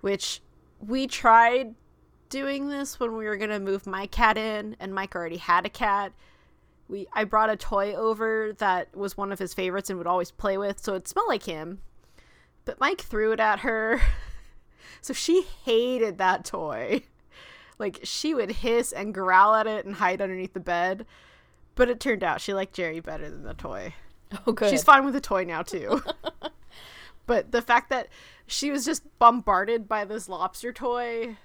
[0.00, 0.40] Which
[0.80, 1.74] we tried
[2.30, 5.70] doing this when we were gonna move my cat in, and Mike already had a
[5.70, 6.14] cat.
[6.88, 10.30] We I brought a toy over that was one of his favorites and would always
[10.30, 11.80] play with, so it smelled like him.
[12.64, 14.00] But Mike threw it at her,
[15.00, 17.02] so she hated that toy.
[17.80, 21.06] Like she would hiss and growl at it and hide underneath the bed.
[21.76, 23.94] But it turned out she liked Jerry better than the toy.
[24.46, 24.70] Oh, good.
[24.70, 26.02] She's fine with the toy now too.
[27.26, 28.08] but the fact that
[28.48, 31.36] she was just bombarded by this lobster toy,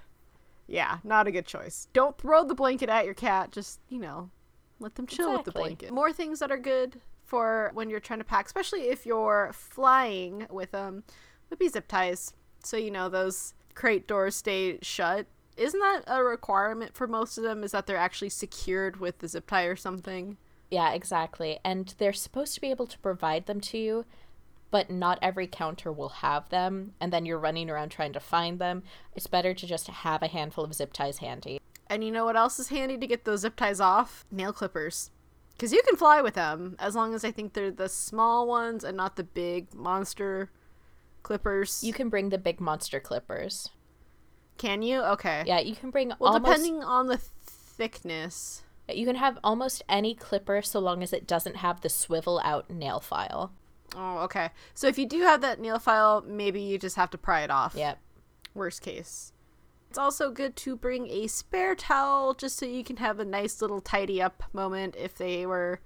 [0.68, 1.88] yeah, not a good choice.
[1.94, 3.52] Don't throw the blanket at your cat.
[3.52, 4.32] Just, you know,
[4.80, 5.92] let them chill with the blanket.
[5.92, 10.48] More things that are good for when you're trying to pack, especially if you're flying
[10.50, 11.04] with them,
[11.50, 12.34] would be zip ties.
[12.66, 15.28] So, you know, those crate doors stay shut.
[15.58, 17.64] Isn't that a requirement for most of them?
[17.64, 20.38] Is that they're actually secured with the zip tie or something?
[20.72, 21.60] Yeah, exactly.
[21.64, 24.06] And they're supposed to be able to provide them to you,
[24.72, 28.58] but not every counter will have them, and then you're running around trying to find
[28.58, 28.82] them.
[29.16, 31.60] It's better to just have a handful of zip ties handy.
[31.88, 34.26] And you know what else is handy to get those zip ties off?
[34.32, 35.12] Nail clippers.
[35.52, 38.84] Because you can fly with them, as long as I think they're the small ones
[38.84, 40.50] and not the big monster
[41.24, 41.84] clippers.
[41.84, 43.70] You can bring the big monster clippers.
[44.58, 45.02] can you?
[45.02, 45.44] Okay.
[45.48, 48.64] Yeah, you can bring Well, almost depending on the thickness.
[48.90, 52.70] you can have almost any clipper so long as it doesn't have the swivel out
[52.70, 53.52] nail file.
[53.96, 54.50] Oh, okay.
[54.74, 57.52] So if you do have that nail file, maybe you just have to pry it
[57.52, 57.74] off.
[57.76, 58.00] Yep.
[58.54, 59.32] Worst case.
[59.90, 63.62] It's also good to bring a spare towel just so you can have a nice
[63.62, 65.82] little tidy up moment if they were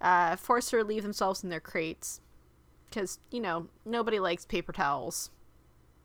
[0.00, 2.20] uh, forced to relieve themselves in their crates.
[2.90, 5.30] Because, you know, nobody likes paper towels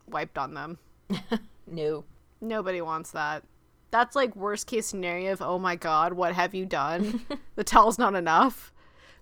[0.06, 0.78] wiped on them.
[1.66, 2.04] No.
[2.40, 3.42] Nobody wants that.
[3.90, 7.22] That's like worst case scenario of, oh my god, what have you done?
[7.56, 8.72] the towel's not enough.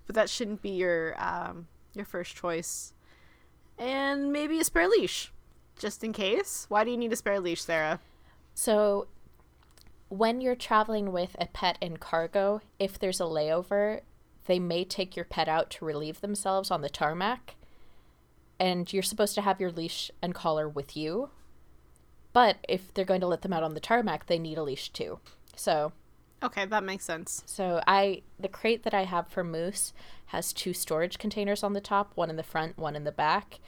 [0.05, 2.93] But that shouldn't be your um, your first choice.
[3.77, 5.31] And maybe a spare leash.
[5.77, 6.65] Just in case.
[6.69, 7.99] Why do you need a spare leash, Sarah?
[8.53, 9.07] So,
[10.07, 14.01] when you're traveling with a pet in cargo, if there's a layover,
[14.45, 17.55] they may take your pet out to relieve themselves on the tarmac.
[18.59, 21.29] And you're supposed to have your leash and collar with you.
[22.31, 24.89] But if they're going to let them out on the tarmac, they need a leash
[24.89, 25.19] too.
[25.55, 25.93] So,
[26.43, 27.43] Okay, that makes sense.
[27.45, 29.93] so I the crate that I have for Moose
[30.27, 33.59] has two storage containers on the top, one in the front, one in the back.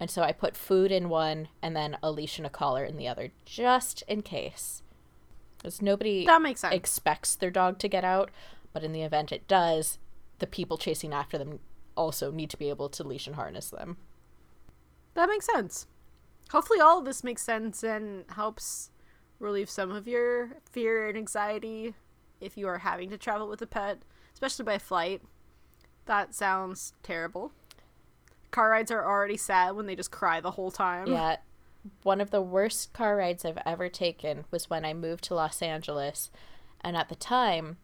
[0.00, 2.96] And so I put food in one and then a leash and a collar in
[2.96, 4.82] the other, just in case.
[5.56, 6.74] Because nobody That makes sense.
[6.74, 8.30] expects their dog to get out,
[8.72, 9.98] but in the event it does,
[10.38, 11.58] the people chasing after them
[11.96, 13.96] also need to be able to leash and harness them.
[15.14, 15.86] that makes sense.
[16.50, 18.90] Hopefully, all of this makes sense and helps
[19.38, 21.94] relieve some of your fear and anxiety
[22.40, 23.98] if you are having to travel with a pet,
[24.32, 25.22] especially by flight.
[26.06, 27.52] That sounds terrible.
[28.50, 31.08] Car rides are already sad when they just cry the whole time.
[31.08, 31.36] Yeah.
[32.02, 35.60] One of the worst car rides I've ever taken was when I moved to Los
[35.60, 36.30] Angeles.
[36.80, 37.76] And at the time,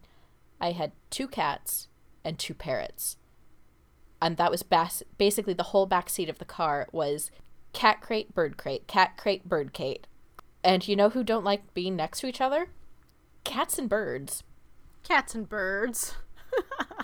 [0.59, 1.87] I had two cats
[2.25, 3.15] and two parrots.
[4.21, 7.31] And that was bas- basically the whole back seat of the car was
[7.73, 10.07] cat crate, bird crate, cat crate, bird crate.
[10.63, 12.67] And you know who don't like being next to each other?
[13.43, 14.43] Cats and birds.
[15.03, 16.15] Cats and birds.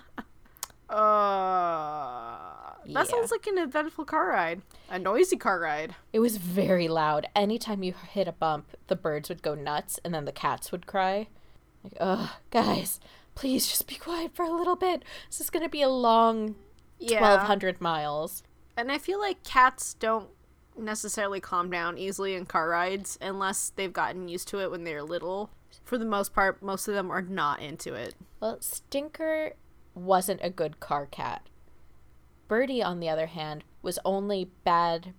[0.90, 2.94] uh, Yeah.
[2.94, 4.62] that sounds like an eventful car ride.
[4.90, 5.96] A noisy car ride.
[6.12, 7.28] It was very loud.
[7.36, 10.88] Anytime you hit a bump, the birds would go nuts and then the cats would
[10.88, 11.28] cry.
[11.84, 13.00] Like, ugh, guys,
[13.36, 15.04] please just be quiet for a little bit.
[15.30, 16.56] This is going to be a long
[17.00, 17.22] Yeah.
[17.22, 18.44] 1200 miles.
[18.78, 20.30] And I feel like cats don't
[20.78, 25.04] necessarily calm down easily in car rides unless they've gotten used to it when they're
[25.04, 25.50] little.
[25.84, 28.16] For the most part, most of them are not into it.
[28.40, 29.54] Well, Stinker
[29.94, 31.48] wasn't a good car cat.
[32.48, 35.14] Birdie, on the other hand, was only bad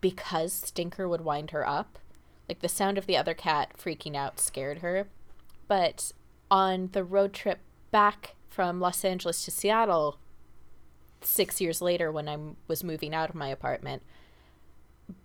[0.00, 1.98] because Stinker would wind her up.
[2.48, 5.08] Like the sound of the other cat freaking out scared her.
[5.66, 6.12] But
[6.50, 10.18] on the road trip back from Los Angeles to Seattle,
[11.20, 12.38] six years later, when I
[12.68, 14.02] was moving out of my apartment,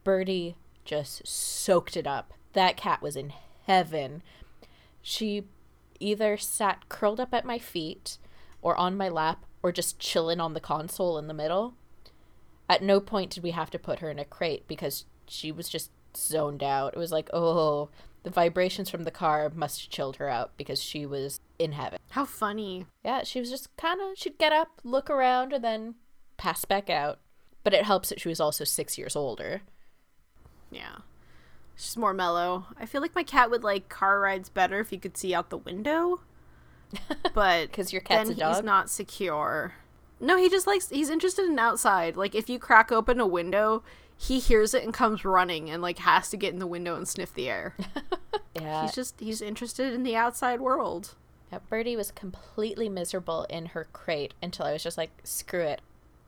[0.03, 0.55] Birdie
[0.85, 2.33] just soaked it up.
[2.53, 3.33] That cat was in
[3.67, 4.23] heaven.
[5.01, 5.43] She
[5.99, 8.17] either sat curled up at my feet
[8.61, 11.75] or on my lap or just chilling on the console in the middle.
[12.67, 15.69] At no point did we have to put her in a crate because she was
[15.69, 16.93] just zoned out.
[16.93, 17.89] It was like, oh,
[18.29, 21.99] the vibrations from the car must have chilled her out because she was in heaven.
[22.11, 22.85] How funny.
[23.03, 25.95] Yeah, she was just kind of, she'd get up, look around, and then
[26.37, 27.19] pass back out.
[27.63, 29.61] But it helps that she was also six years older.
[30.71, 30.97] Yeah.
[31.75, 32.65] She's more mellow.
[32.79, 35.49] I feel like my cat would like car rides better if you could see out
[35.49, 36.21] the window.
[37.33, 38.55] But Because your cat's then a dog?
[38.55, 39.73] he's not secure.
[40.19, 42.17] No, he just likes he's interested in outside.
[42.17, 43.83] Like if you crack open a window,
[44.21, 47.07] he hears it and comes running and like has to get in the window and
[47.07, 47.73] sniff the air.
[48.53, 48.81] yeah.
[48.81, 51.15] he's just he's interested in the outside world.
[51.49, 55.81] Yeah, Birdie was completely miserable in her crate until I was just like, screw it.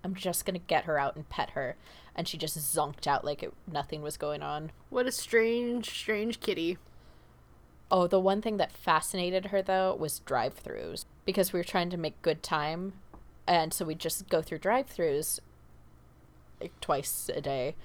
[0.05, 1.75] I'm just going to get her out and pet her.
[2.15, 4.71] And she just zonked out like it, nothing was going on.
[4.89, 6.77] What a strange, strange kitty.
[7.91, 11.89] Oh, the one thing that fascinated her though was drive throughs because we were trying
[11.89, 12.93] to make good time.
[13.45, 15.41] And so we'd just go through drive throughs
[16.61, 17.75] like twice a day.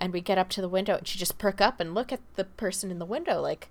[0.00, 2.20] And we get up to the window and she just perk up and look at
[2.36, 3.70] the person in the window like,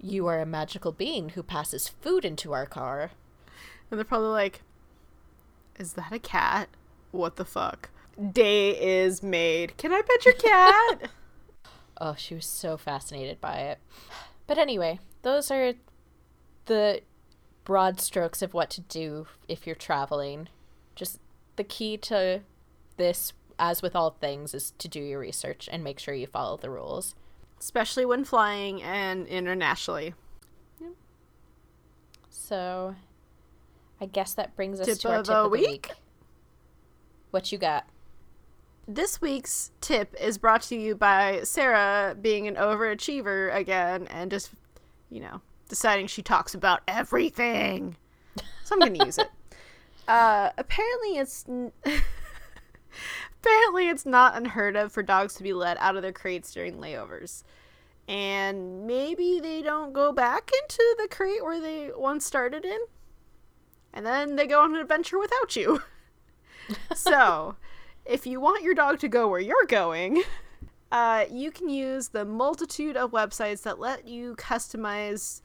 [0.00, 3.10] you are a magical being who passes food into our car.
[3.90, 4.62] And they're probably like,
[5.78, 6.68] Is that a cat?
[7.10, 7.90] What the fuck?
[8.32, 9.76] Day is made.
[9.76, 10.34] Can I pet your
[10.98, 11.10] cat?
[12.00, 13.78] Oh, she was so fascinated by it.
[14.46, 15.74] But anyway, those are
[16.66, 17.02] the
[17.64, 20.48] broad strokes of what to do if you're traveling.
[20.94, 21.20] Just
[21.56, 22.42] the key to
[22.98, 26.56] this, as with all things, is to do your research and make sure you follow
[26.58, 27.14] the rules.
[27.58, 30.14] Especially when flying and internationally.
[32.30, 32.94] So,
[34.00, 35.66] I guess that brings us Tip to our tip the of the week?
[35.66, 35.90] week.
[37.30, 37.86] What you got?
[38.86, 44.50] This week's tip is brought to you by Sarah being an overachiever again and just,
[45.10, 47.96] you know, deciding she talks about everything.
[48.64, 49.28] So I'm going to use it.
[50.08, 51.44] Uh, apparently, it's.
[53.40, 56.78] Apparently, it's not unheard of for dogs to be let out of their crates during
[56.78, 57.44] layovers.
[58.08, 62.78] And maybe they don't go back into the crate where they once started in.
[63.92, 65.82] And then they go on an adventure without you.
[66.94, 67.56] so,
[68.04, 70.22] if you want your dog to go where you're going,
[70.90, 75.42] uh, you can use the multitude of websites that let you customize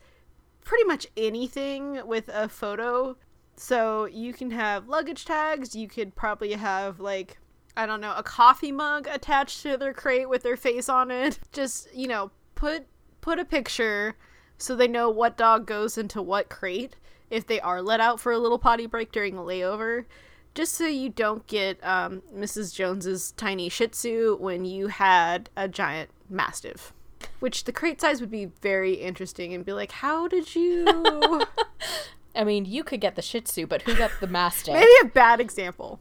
[0.64, 3.16] pretty much anything with a photo.
[3.56, 7.38] So you can have luggage tags, you could probably have like
[7.76, 11.38] I don't know, a coffee mug attached to their crate with their face on it.
[11.52, 12.86] Just, you know, put
[13.20, 14.16] put a picture
[14.58, 16.96] so they know what dog goes into what crate
[17.30, 20.04] if they are let out for a little potty break during a layover.
[20.54, 22.72] Just so you don't get um, Mrs.
[22.72, 26.92] Jones's tiny Shih Tzu when you had a giant Mastiff.
[27.40, 30.86] Which the crate size would be very interesting and be like, how did you?
[32.36, 34.74] I mean, you could get the Shih Tzu, but who got the Mastiff?
[34.74, 36.00] Maybe a bad example.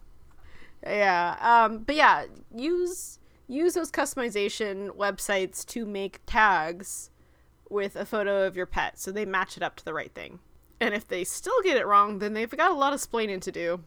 [0.86, 1.38] Yeah.
[1.40, 7.10] Um, but yeah, use use those customization websites to make tags
[7.70, 10.40] with a photo of your pet so they match it up to the right thing.
[10.80, 13.52] And if they still get it wrong, then they've got a lot of splaining to
[13.52, 13.84] do.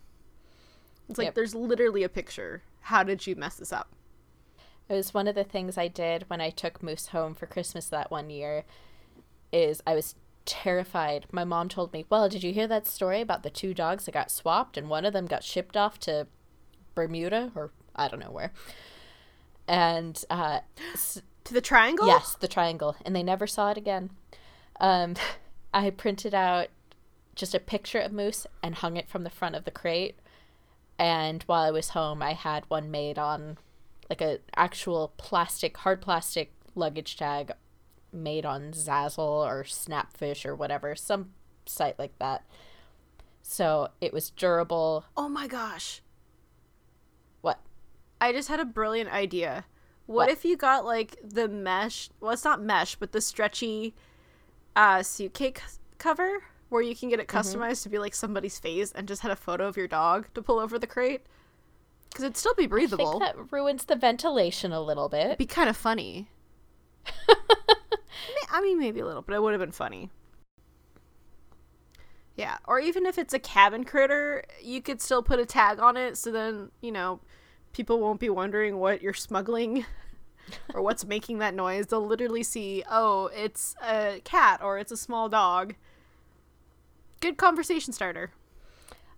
[1.08, 1.34] It's like Yep.
[1.34, 2.62] there's literally a picture.
[2.80, 3.92] How did you mess this up?
[4.88, 7.88] It was one of the things I did when I took Moose home for Christmas
[7.88, 8.64] that one year.
[9.52, 11.26] Is I was terrified.
[11.32, 14.12] My mom told me, "Well, did you hear that story about the two dogs that
[14.12, 16.26] got swapped and one of them got shipped off to
[16.96, 18.52] Bermuda or I don't know where?"
[19.68, 20.60] And uh,
[21.44, 22.06] To the triangle?
[22.08, 24.10] yes, the triangle, and they never saw it again.
[24.80, 25.14] Um,
[25.74, 26.68] I printed out
[27.34, 30.16] just a picture of Moose and hung it from the front of the crate.
[30.98, 33.58] And while I was home, I had one made on
[34.08, 37.52] like a actual plastic, hard plastic luggage tag
[38.12, 41.32] made on Zazzle or Snapfish or whatever, some
[41.66, 42.44] site like that.
[43.42, 45.04] So it was durable.
[45.16, 46.00] Oh my gosh.
[48.26, 49.64] I just had a brilliant idea.
[50.06, 50.30] What, What?
[50.30, 52.10] if you got like the mesh?
[52.20, 53.94] Well, it's not mesh, but the stretchy
[54.74, 59.06] uh, suitcase cover where you can get it customized to be like somebody's face and
[59.06, 61.22] just had a photo of your dog to pull over the crate.
[62.10, 63.20] Because it'd still be I breathable.
[63.20, 65.26] think that ruins the ventilation a little bit.
[65.26, 66.28] It'd be kind of funny.
[68.50, 70.10] I mean, maybe a little, but it would have been funny.
[72.36, 75.96] Yeah, or even if it's a cabin critter, you could still put a tag on
[75.96, 77.20] it so then, you know,
[77.76, 79.84] people won't be wondering what you're smuggling
[80.74, 81.88] or what's making that noise.
[81.88, 85.74] They'll literally see, oh, it's a cat or it's a small dog.
[87.20, 88.30] Good conversation starter.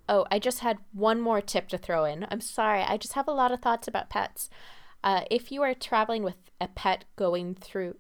[0.09, 2.27] Oh, I just had one more tip to throw in.
[2.31, 4.51] I'm sorry, I just have a lot of thoughts about pets.
[5.05, 7.97] Uh, if you are traveling with a pet going through,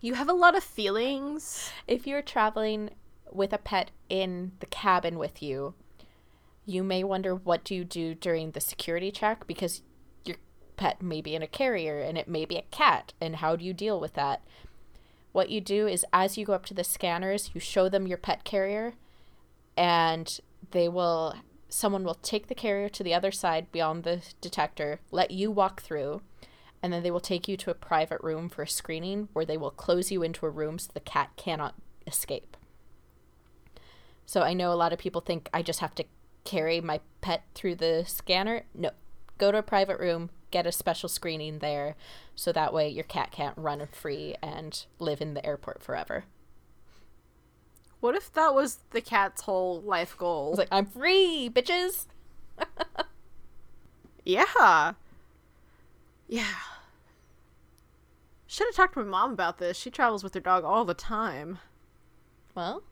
[0.00, 1.70] You have a lot of feelings.
[1.88, 2.90] if you're traveling
[3.32, 5.74] with a pet in the cabin with you,
[6.64, 9.82] you may wonder what do you do during the security check because
[10.24, 10.36] you're
[10.76, 13.12] pet may be in a carrier and it may be a cat.
[13.20, 14.42] And how do you deal with that?
[15.32, 18.18] What you do is, as you go up to the scanners, you show them your
[18.18, 18.94] pet carrier,
[19.78, 20.38] and
[20.72, 21.36] they will,
[21.70, 25.80] someone will take the carrier to the other side beyond the detector, let you walk
[25.80, 26.20] through,
[26.82, 29.56] and then they will take you to a private room for a screening where they
[29.56, 32.56] will close you into a room so the cat cannot escape.
[34.26, 36.04] So I know a lot of people think I just have to
[36.44, 38.62] carry my pet through the scanner.
[38.74, 38.90] No,
[39.38, 41.96] go to a private room, get a special screening there,
[42.34, 46.24] so that way your cat can't run free and live in the airport forever.
[48.00, 50.50] What if that was the cat's whole life goal?
[50.50, 52.06] It's like, I'm free, bitches!
[54.24, 54.92] yeah.
[56.28, 56.46] Yeah.
[58.46, 59.76] Should have talked to my mom about this.
[59.76, 61.58] She travels with her dog all the time.
[62.54, 62.82] Well,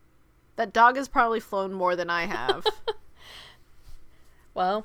[0.57, 2.65] That dog has probably flown more than I have.
[4.61, 4.85] well,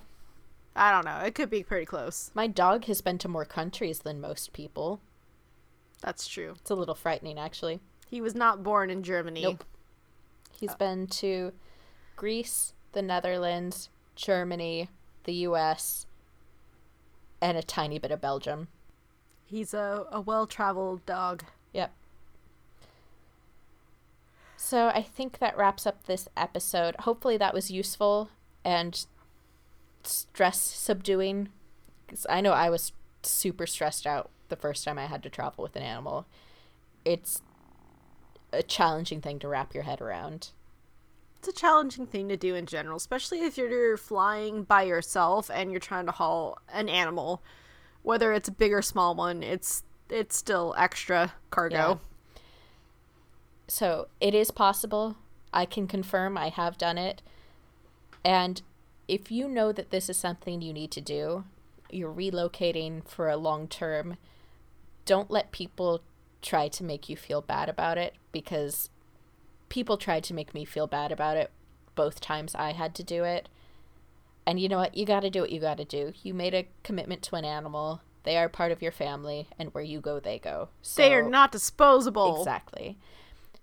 [0.74, 1.20] I don't know.
[1.26, 2.32] It could be pretty close.
[2.34, 5.02] my dog has been to more countries than most people.
[6.02, 6.56] That's true.
[6.60, 7.82] It's a little frightening, actually.
[8.10, 9.44] He was not born in Germany.
[9.44, 9.66] Nope.
[10.58, 10.78] He's uh.
[10.78, 11.52] been to
[12.16, 14.90] Greece, the Netherlands, Germany,
[15.26, 16.06] the US,
[17.42, 18.70] and a tiny bit of Belgium.
[19.46, 21.44] He's a, a well traveled dog.
[21.74, 21.92] Yep.
[24.56, 26.96] So I think that wraps up this episode.
[27.00, 28.30] Hopefully that was useful
[28.64, 29.06] and
[30.08, 31.50] stress subduing.
[32.08, 32.92] 'Cause I know I was
[33.24, 36.26] super stressed out the first time I had to travel with an animal.
[37.04, 37.42] It's
[38.52, 40.52] a challenging thing to wrap your head around.
[41.38, 45.72] It's a challenging thing to do in general, especially if you're flying by yourself and
[45.72, 47.42] you're trying to haul an animal,
[48.02, 49.44] whether it's a big or small one.
[49.44, 52.00] It's it's still extra cargo.
[53.68, 55.18] So it is possible.
[55.52, 57.24] I can confirm I have done it.
[58.24, 58.62] And
[59.08, 61.46] if you know that this is something you need to do,
[61.90, 64.18] you're relocating for a long term,
[65.06, 66.02] don't let people
[66.42, 68.90] try to make you feel bad about it because
[69.70, 71.52] people tried to make me feel bad about it
[71.96, 73.50] both times I had to do it.
[74.46, 74.96] And you know what?
[74.96, 76.14] You got to do what you got to do.
[76.22, 78.02] You made a commitment to an animal.
[78.24, 80.70] They are part of your family, and where you go, they go.
[80.82, 82.40] So, They are not disposable.
[82.40, 82.98] Exactly.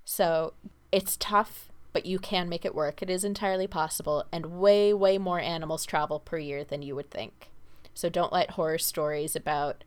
[0.05, 0.55] So
[0.91, 3.03] it's tough, but you can make it work.
[3.03, 7.11] It is entirely possible, and way, way more animals travel per year than you would
[7.11, 7.51] think.
[7.95, 9.85] So don't let horror stories about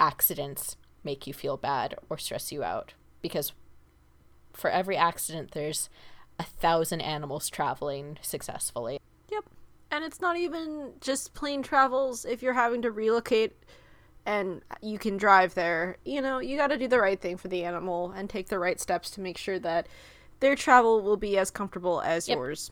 [0.00, 3.52] accidents make you feel bad or stress you out, because
[4.52, 5.88] for every accident, there's
[6.38, 8.98] a thousand animals traveling successfully.
[9.30, 9.44] Yep.
[9.90, 13.56] And it's not even just plane travels if you're having to relocate
[14.26, 15.98] and you can drive there.
[16.04, 18.58] You know, you got to do the right thing for the animal and take the
[18.58, 19.86] right steps to make sure that
[20.40, 22.36] their travel will be as comfortable as Yep.
[22.36, 22.70] yours.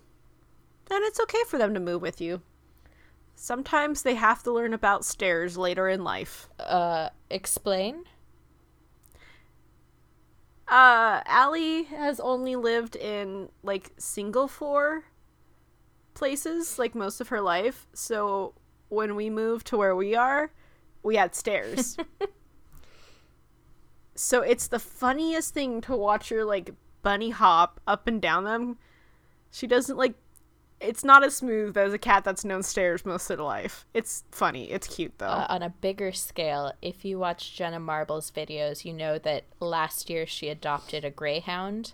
[0.91, 2.43] And it's okay for them to move with you.
[3.35, 6.49] Sometimes they have to learn about stairs later in life.
[6.59, 8.05] Uh, explain?
[10.69, 15.05] Uh, Allie has only lived in like single floor
[16.15, 17.87] places like most of her life.
[17.93, 18.55] So
[18.89, 20.53] when we moved to where we are,
[21.03, 21.97] we had stairs.
[24.15, 26.71] so it's the funniest thing to watch her like
[27.05, 28.79] bunny hop up and down them.
[29.53, 30.15] She doesn't like
[30.81, 33.87] it's not as smooth as a cat that's known stairs most of life.
[33.95, 34.71] It's funny.
[34.71, 35.27] It's cute though.
[35.27, 40.11] Uh, on a bigger scale, if you watch Jenna Marbles' videos, you know that last
[40.11, 41.93] year she adopted a greyhound.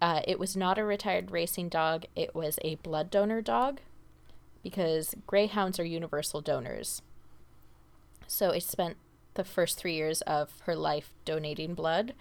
[0.00, 3.80] Uh, it was not a retired racing dog, it was a blood donor dog
[4.62, 7.02] because greyhounds are universal donors.
[8.26, 8.96] So it spent
[9.34, 12.14] the first three years of her life donating blood.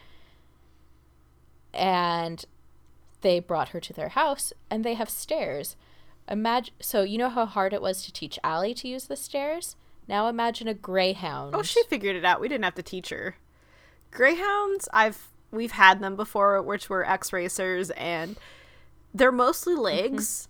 [1.74, 2.46] And
[3.22, 5.76] they brought her to their house and they have stairs.
[6.30, 9.76] Imagine so you know how hard it was to teach Allie to use the stairs?
[10.08, 11.56] Now imagine a greyhound.
[11.56, 12.42] Oh, she figured it out.
[12.42, 13.36] We didn't have to teach her.
[14.12, 18.38] Greyhounds, I've we've had them before, which were X racers, and
[19.14, 19.84] they're mostly mm-hmm.
[19.84, 20.48] legs,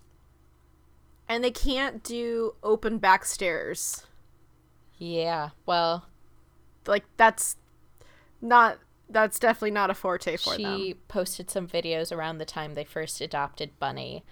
[1.28, 4.06] and they can't do open back stairs.
[4.98, 5.50] Yeah.
[5.66, 6.06] Well,
[6.86, 7.56] Like that's
[8.40, 8.78] not
[9.14, 10.78] that's definitely not a forte for she them.
[10.78, 14.24] She posted some videos around the time they first adopted Bunny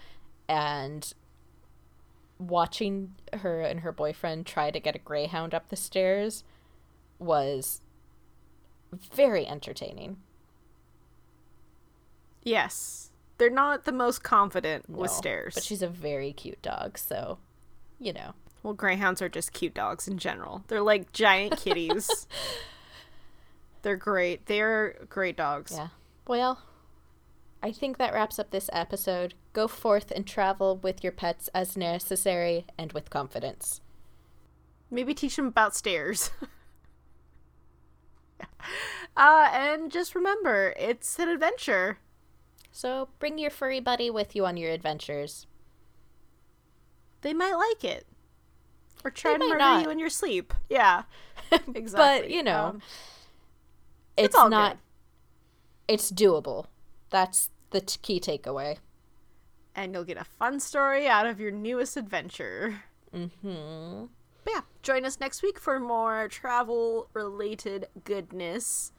[0.48, 1.14] and
[2.38, 6.42] watching her and her boyfriend try to get a greyhound up the stairs
[7.20, 7.80] was
[9.14, 10.16] very entertaining.
[12.42, 15.54] Yes, they're not the most confident with stairs.
[15.54, 17.38] But she's a very cute dog, so
[18.00, 18.34] you know.
[18.64, 20.64] well, greyhounds are just cute dogs in general.
[20.66, 22.26] They're like giant kitties.
[23.82, 24.46] they're great.
[24.46, 25.72] They're great dogs.
[25.76, 25.88] Yeah.
[26.26, 26.62] Well,
[27.62, 29.34] I think that wraps up this episode.
[29.52, 33.80] Go forth and travel with your pets as necessary and with confidence.
[34.90, 36.30] Maybe teach them about stairs.
[39.16, 41.98] uh, and just remember, it's an adventure.
[42.70, 45.46] So bring your furry buddy with you on your adventures.
[47.22, 48.06] They might like it.
[49.04, 49.82] Or try They to murder not.
[49.82, 50.54] you in your sleep.
[50.68, 51.02] Yeah.
[51.74, 52.28] exactly.
[52.28, 52.82] But, you know, Um,
[54.16, 54.72] It's, all not.
[54.72, 55.94] good.
[55.94, 56.66] It's doable.
[57.10, 58.78] That's the t- key takeaway.
[59.74, 62.82] and you'll get a fun story out of your newest adventure.
[63.12, 64.04] Hmm.
[64.44, 68.92] But yeah, join us next week for more travel related goodness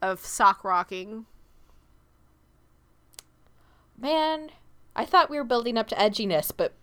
[0.00, 1.26] of sock rocking.
[3.98, 4.50] Man,
[4.96, 6.74] I thought we were building up to edginess, but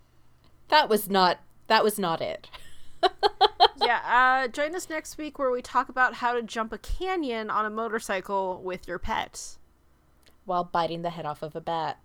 [0.68, 1.40] that was not.
[1.66, 2.48] That was not it.
[3.82, 7.50] yeah, uh, join us next week where we talk about how to jump a canyon
[7.50, 9.56] on a motorcycle with your pet.
[10.44, 12.00] While biting the head off of a bat.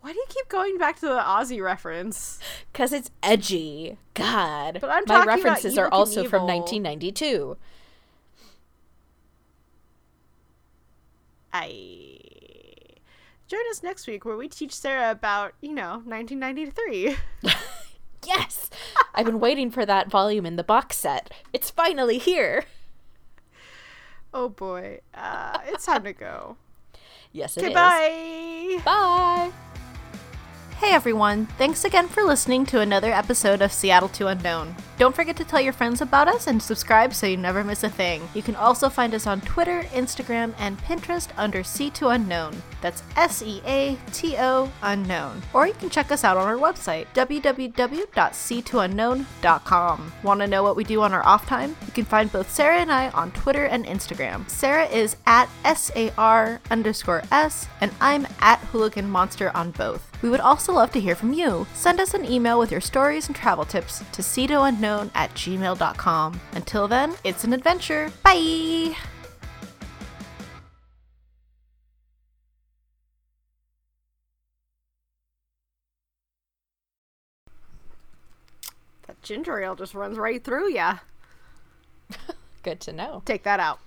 [0.00, 2.38] Why do you keep going back to the Ozzy reference?
[2.72, 3.98] Because it's edgy.
[4.14, 4.78] God.
[4.80, 7.56] But I'm My references are also from 1992.
[11.52, 12.18] I
[13.48, 17.16] join us next week where we teach Sarah about, you know, 1993.
[18.26, 18.70] Yes!
[19.14, 21.30] I've been waiting for that volume in the box set.
[21.52, 22.64] It's finally here.
[24.34, 25.00] oh boy.
[25.14, 26.56] Uh, it's time to go.
[27.32, 27.74] Yes, it Okay, is.
[27.74, 28.82] bye.
[28.84, 29.52] Bye.
[30.78, 34.76] Hey everyone, thanks again for listening to another episode of Seattle to Unknown.
[34.98, 37.88] Don't forget to tell your friends about us and subscribe so you never miss a
[37.88, 38.28] thing.
[38.34, 42.62] You can also find us on Twitter, Instagram, and Pinterest under Sea to Unknown.
[42.82, 45.40] That's S E A T O Unknown.
[45.54, 50.12] Or you can check us out on our website, www.seatounknown.com.
[50.22, 51.74] Want to know what we do on our off time?
[51.86, 54.48] You can find both Sarah and I on Twitter and Instagram.
[54.48, 60.02] Sarah is at S A R underscore S, and I'm at Hooligan Monster on both.
[60.22, 61.66] We would also love to hear from you.
[61.74, 66.40] Send us an email with your stories and travel tips to seatounknown at gmail.com.
[66.52, 68.12] Until then, it's an adventure.
[68.22, 68.96] Bye!
[79.06, 80.98] That ginger ale just runs right through ya.
[82.62, 83.22] Good to know.
[83.24, 83.78] Take that out.